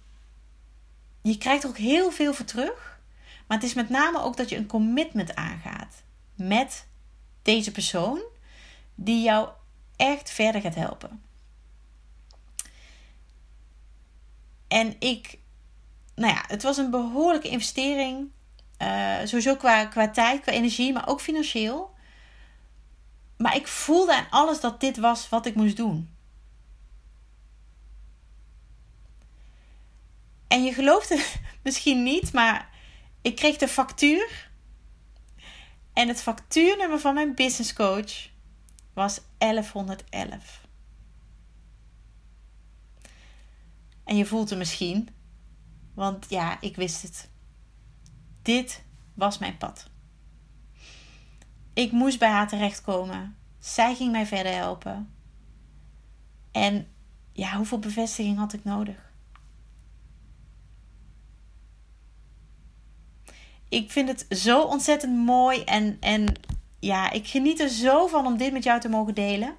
je 1.21 1.37
krijgt 1.37 1.63
er 1.63 1.69
ook 1.69 1.77
heel 1.77 2.11
veel 2.11 2.33
voor 2.33 2.45
terug. 2.45 2.99
Maar 3.47 3.57
het 3.57 3.67
is 3.67 3.73
met 3.73 3.89
name 3.89 4.21
ook 4.21 4.37
dat 4.37 4.49
je 4.49 4.55
een 4.55 4.67
commitment 4.67 5.35
aangaat 5.35 6.03
met 6.35 6.87
deze 7.41 7.71
persoon 7.71 8.21
die 8.95 9.23
jou 9.23 9.49
echt 9.95 10.29
verder 10.29 10.61
gaat 10.61 10.75
helpen. 10.75 11.21
En 14.67 14.95
ik, 14.99 15.39
nou 16.15 16.33
ja, 16.33 16.43
het 16.47 16.63
was 16.63 16.77
een 16.77 16.89
behoorlijke 16.89 17.49
investering. 17.49 18.29
Uh, 18.81 19.17
sowieso 19.23 19.55
qua, 19.55 19.85
qua 19.85 20.09
tijd, 20.09 20.41
qua 20.41 20.51
energie, 20.51 20.93
maar 20.93 21.07
ook 21.07 21.21
financieel. 21.21 21.95
Maar 23.37 23.55
ik 23.55 23.67
voelde 23.67 24.15
aan 24.15 24.27
alles 24.29 24.59
dat 24.59 24.79
dit 24.79 24.97
was 24.97 25.29
wat 25.29 25.45
ik 25.45 25.55
moest 25.55 25.77
doen. 25.77 26.15
En 30.47 30.63
je 30.63 30.73
gelooft 30.73 31.09
het 31.09 31.39
misschien 31.63 32.03
niet, 32.03 32.33
maar 32.33 32.69
ik 33.21 33.35
kreeg 33.35 33.57
de 33.57 33.67
factuur. 33.67 34.49
En 35.93 36.07
het 36.07 36.21
factuurnummer 36.21 36.99
van 36.99 37.13
mijn 37.13 37.35
business 37.35 37.73
coach 37.73 38.29
was 38.93 39.19
1111. 39.37 40.66
En 44.07 44.17
je 44.17 44.25
voelt 44.25 44.49
het 44.49 44.57
misschien, 44.57 45.09
want 45.93 46.25
ja, 46.29 46.61
ik 46.61 46.75
wist 46.75 47.01
het. 47.01 47.29
Dit 48.41 48.83
was 49.13 49.37
mijn 49.37 49.57
pad. 49.57 49.89
Ik 51.73 51.91
moest 51.91 52.19
bij 52.19 52.29
haar 52.29 52.47
terechtkomen. 52.47 53.37
Zij 53.59 53.95
ging 53.95 54.11
mij 54.11 54.25
verder 54.25 54.53
helpen. 54.53 55.13
En 56.51 56.87
ja, 57.31 57.55
hoeveel 57.55 57.79
bevestiging 57.79 58.37
had 58.37 58.53
ik 58.53 58.63
nodig? 58.63 59.11
Ik 63.69 63.91
vind 63.91 64.07
het 64.09 64.39
zo 64.39 64.61
ontzettend 64.61 65.15
mooi 65.15 65.63
en, 65.63 65.97
en 65.99 66.33
ja, 66.79 67.11
ik 67.11 67.27
geniet 67.27 67.59
er 67.59 67.69
zo 67.69 68.07
van 68.07 68.25
om 68.25 68.37
dit 68.37 68.53
met 68.53 68.63
jou 68.63 68.79
te 68.79 68.89
mogen 68.89 69.15
delen. 69.15 69.55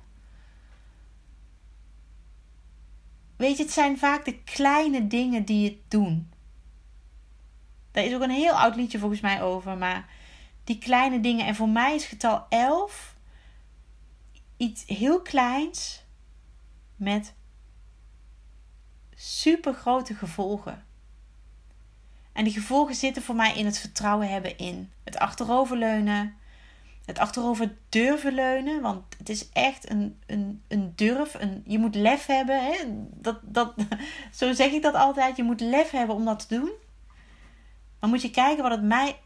Weet 3.39 3.57
je, 3.57 3.63
het 3.63 3.73
zijn 3.73 3.99
vaak 3.99 4.25
de 4.25 4.43
kleine 4.43 5.07
dingen 5.07 5.45
die 5.45 5.65
het 5.65 5.79
doen. 5.89 6.31
Daar 7.91 8.05
is 8.05 8.15
ook 8.15 8.23
een 8.23 8.31
heel 8.31 8.53
oud 8.53 8.77
liedje 8.77 8.99
volgens 8.99 9.21
mij 9.21 9.43
over, 9.43 9.77
maar 9.77 10.09
die 10.65 10.79
kleine 10.79 11.21
dingen. 11.21 11.47
En 11.47 11.55
voor 11.55 11.69
mij 11.69 11.95
is 11.95 12.05
getal 12.05 12.47
11 12.49 13.17
iets 14.57 14.85
heel 14.87 15.23
kleins 15.23 16.05
met 16.97 17.35
super 19.15 19.75
grote 19.75 20.15
gevolgen. 20.15 20.87
En 22.33 22.45
die 22.45 22.53
gevolgen 22.53 22.95
zitten 22.95 23.23
voor 23.23 23.35
mij 23.35 23.55
in 23.55 23.65
het 23.65 23.79
vertrouwen 23.79 24.29
hebben 24.31 24.59
in 24.59 24.91
het 25.05 25.19
achteroverleunen, 25.19 26.37
het 27.09 27.19
achterover 27.19 27.77
durven 27.89 28.33
leunen. 28.33 28.81
Want 28.81 29.05
het 29.19 29.29
is 29.29 29.49
echt 29.53 29.91
een, 29.91 30.19
een, 30.27 30.63
een 30.69 30.93
durf. 30.97 31.35
Een, 31.35 31.63
je 31.67 31.79
moet 31.79 31.95
lef 31.95 32.27
hebben. 32.27 32.65
Hè? 32.65 32.77
Dat, 33.15 33.39
dat, 33.43 33.75
zo 34.39 34.53
zeg 34.53 34.71
ik 34.71 34.83
dat 34.83 34.95
altijd. 34.95 35.37
Je 35.37 35.43
moet 35.43 35.61
lef 35.61 35.91
hebben 35.91 36.17
om 36.17 36.25
dat 36.25 36.49
te 36.49 36.55
doen. 36.55 36.71
Maar 38.01 38.11
moet 38.11 38.23
je 38.23 38.31
kijken 38.31 38.63
wat 38.63 38.73
het 38.73 38.83
mij 38.83 39.19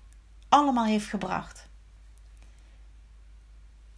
allemaal 0.48 0.84
heeft 0.84 1.06
gebracht. 1.06 1.68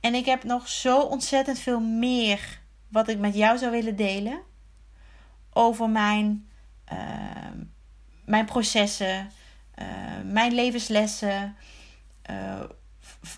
En 0.01 0.15
ik 0.15 0.25
heb 0.25 0.45
nog 0.45 0.69
zo 0.69 1.01
ontzettend 1.01 1.59
veel 1.59 1.81
meer 1.81 2.61
wat 2.89 3.09
ik 3.09 3.19
met 3.19 3.35
jou 3.35 3.59
zou 3.59 3.71
willen 3.71 3.97
delen. 3.97 4.41
Over 5.53 5.91
mijn, 5.91 6.49
uh, 6.93 6.99
mijn 8.25 8.45
processen, 8.45 9.31
uh, 9.79 9.87
mijn 10.25 10.55
levenslessen. 10.55 11.57
Uh, 12.31 12.61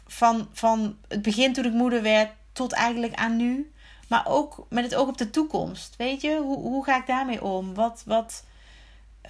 van, 0.07 0.49
van 0.53 0.97
het 1.09 1.23
begin 1.23 1.53
toen 1.53 1.65
ik 1.65 1.73
moeder 1.73 2.03
werd 2.03 2.31
tot 2.53 2.73
eigenlijk 2.73 3.15
aan 3.15 3.37
nu. 3.37 3.71
Maar 4.09 4.27
ook 4.27 4.67
met 4.69 4.85
het 4.85 4.95
oog 4.95 5.09
op 5.09 5.19
de 5.19 5.31
toekomst. 5.31 5.97
Weet 5.97 6.21
je, 6.21 6.37
hoe, 6.37 6.59
hoe 6.59 6.85
ga 6.85 6.97
ik 6.97 7.07
daarmee 7.07 7.45
om? 7.45 7.75
Wat, 7.75 8.03
wat, 8.07 8.45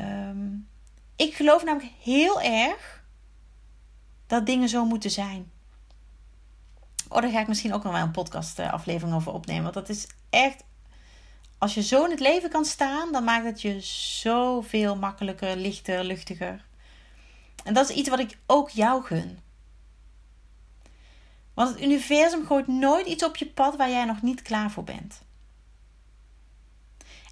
um, 0.01 0.69
ik 1.17 1.35
geloof 1.35 1.65
namelijk 1.65 1.93
heel 2.03 2.41
erg 2.41 3.05
dat 4.27 4.47
dingen 4.47 4.69
zo 4.69 4.85
moeten 4.85 5.11
zijn. 5.11 5.51
Oh, 7.09 7.21
daar 7.21 7.31
ga 7.31 7.41
ik 7.41 7.49
misschien 7.49 7.75
ook 7.75 7.83
nog 7.83 7.93
wel 7.93 8.03
een 8.03 8.11
podcast 8.11 8.59
eh, 8.59 8.73
aflevering 8.73 9.17
over 9.17 9.33
opnemen. 9.33 9.63
Want 9.63 9.75
dat 9.75 9.89
is 9.89 10.07
echt. 10.31 10.65
Als 11.59 11.75
je 11.75 11.83
zo 11.83 12.05
in 12.05 12.11
het 12.11 12.21
leven 12.21 12.51
kan 12.51 12.65
staan, 12.65 13.13
dan 13.13 13.25
maakt 13.25 13.45
het 13.45 13.63
je 13.63 13.81
zoveel 14.21 14.97
makkelijker, 14.97 15.57
lichter, 15.57 16.05
luchtiger. 16.05 16.65
En 17.65 17.75
dat 17.75 17.91
is 17.91 17.97
iets 17.97 18.09
wat 18.09 18.19
ik 18.19 18.39
ook 18.47 18.71
jou 18.71 19.05
gun. 19.05 19.39
Want 21.57 21.69
het 21.69 21.83
universum 21.83 22.47
gooit 22.47 22.67
nooit 22.67 23.07
iets 23.07 23.25
op 23.25 23.37
je 23.37 23.47
pad 23.47 23.77
waar 23.77 23.91
jij 23.91 24.05
nog 24.05 24.23
niet 24.23 24.43
klaar 24.43 24.71
voor 24.71 24.85
bent. 24.85 25.23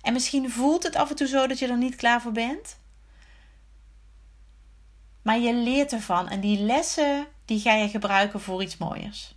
En 0.03 0.13
misschien 0.13 0.51
voelt 0.51 0.83
het 0.83 0.97
af 0.97 1.11
en 1.11 1.17
toe 1.17 1.27
zo 1.27 1.47
dat 1.47 1.59
je 1.59 1.67
er 1.67 1.77
niet 1.77 1.97
klaar 1.97 2.23
voor 2.23 2.33
bent. 2.33 2.79
Maar 5.23 5.39
je 5.39 5.55
leert 5.55 5.93
ervan 5.93 6.29
en 6.29 6.41
die 6.41 6.59
lessen 6.59 7.27
die 7.45 7.61
ga 7.61 7.75
je 7.75 7.89
gebruiken 7.89 8.41
voor 8.41 8.63
iets 8.63 8.77
mooiers. 8.77 9.35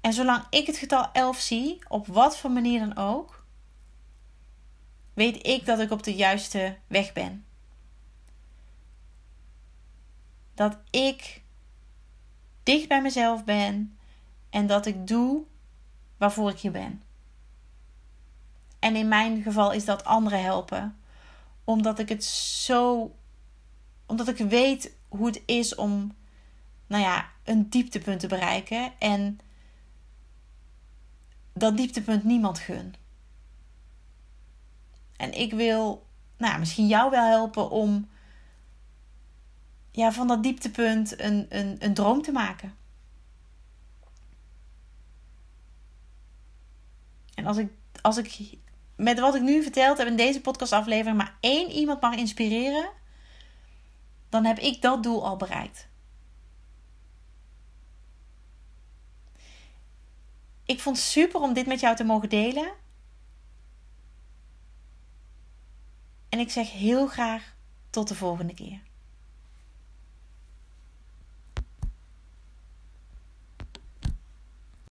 En 0.00 0.12
zolang 0.12 0.44
ik 0.50 0.66
het 0.66 0.76
getal 0.76 1.12
11 1.12 1.38
zie, 1.38 1.78
op 1.88 2.06
wat 2.06 2.38
voor 2.38 2.50
manier 2.50 2.80
dan 2.80 2.96
ook, 2.96 3.44
weet 5.14 5.46
ik 5.46 5.66
dat 5.66 5.80
ik 5.80 5.90
op 5.90 6.02
de 6.02 6.14
juiste 6.14 6.78
weg 6.86 7.12
ben. 7.12 7.43
Dat 10.54 10.78
ik 10.90 11.42
dicht 12.62 12.88
bij 12.88 13.02
mezelf 13.02 13.44
ben 13.44 13.98
en 14.50 14.66
dat 14.66 14.86
ik 14.86 15.06
doe 15.06 15.44
waarvoor 16.16 16.50
ik 16.50 16.58
hier 16.58 16.70
ben. 16.70 17.02
En 18.78 18.96
in 18.96 19.08
mijn 19.08 19.42
geval 19.42 19.72
is 19.72 19.84
dat 19.84 20.04
anderen 20.04 20.42
helpen, 20.42 20.96
omdat 21.64 21.98
ik 21.98 22.08
het 22.08 22.24
zo, 22.24 23.14
omdat 24.06 24.28
ik 24.28 24.36
weet 24.36 24.92
hoe 25.08 25.26
het 25.26 25.42
is 25.46 25.74
om, 25.74 26.16
nou 26.86 27.02
ja, 27.02 27.30
een 27.44 27.70
dieptepunt 27.70 28.20
te 28.20 28.26
bereiken 28.26 28.92
en 28.98 29.38
dat 31.52 31.76
dieptepunt 31.76 32.24
niemand 32.24 32.58
gun. 32.58 32.94
En 35.16 35.32
ik 35.32 35.52
wil, 35.52 36.06
nou, 36.36 36.58
misschien 36.58 36.86
jou 36.86 37.10
wel 37.10 37.28
helpen 37.28 37.70
om 37.70 38.08
ja, 39.94 40.12
van 40.12 40.26
dat 40.26 40.42
dieptepunt 40.42 41.20
een, 41.20 41.46
een, 41.48 41.76
een 41.78 41.94
droom 41.94 42.22
te 42.22 42.32
maken. 42.32 42.76
En 47.34 47.46
als 47.46 47.56
ik, 47.56 47.72
als 48.02 48.16
ik 48.16 48.58
met 48.96 49.18
wat 49.18 49.34
ik 49.34 49.42
nu 49.42 49.62
verteld 49.62 49.98
heb 49.98 50.06
in 50.06 50.16
deze 50.16 50.40
podcastaflevering 50.40 51.16
maar 51.16 51.36
één 51.40 51.70
iemand 51.70 52.00
mag 52.00 52.14
inspireren, 52.14 52.90
dan 54.28 54.44
heb 54.44 54.58
ik 54.58 54.82
dat 54.82 55.02
doel 55.02 55.24
al 55.24 55.36
bereikt. 55.36 55.88
Ik 60.64 60.80
vond 60.80 60.96
het 60.96 61.06
super 61.06 61.40
om 61.40 61.52
dit 61.52 61.66
met 61.66 61.80
jou 61.80 61.96
te 61.96 62.04
mogen 62.04 62.28
delen. 62.28 62.72
En 66.28 66.38
ik 66.38 66.50
zeg 66.50 66.72
heel 66.72 67.06
graag 67.06 67.54
tot 67.90 68.08
de 68.08 68.14
volgende 68.14 68.54
keer. 68.54 68.80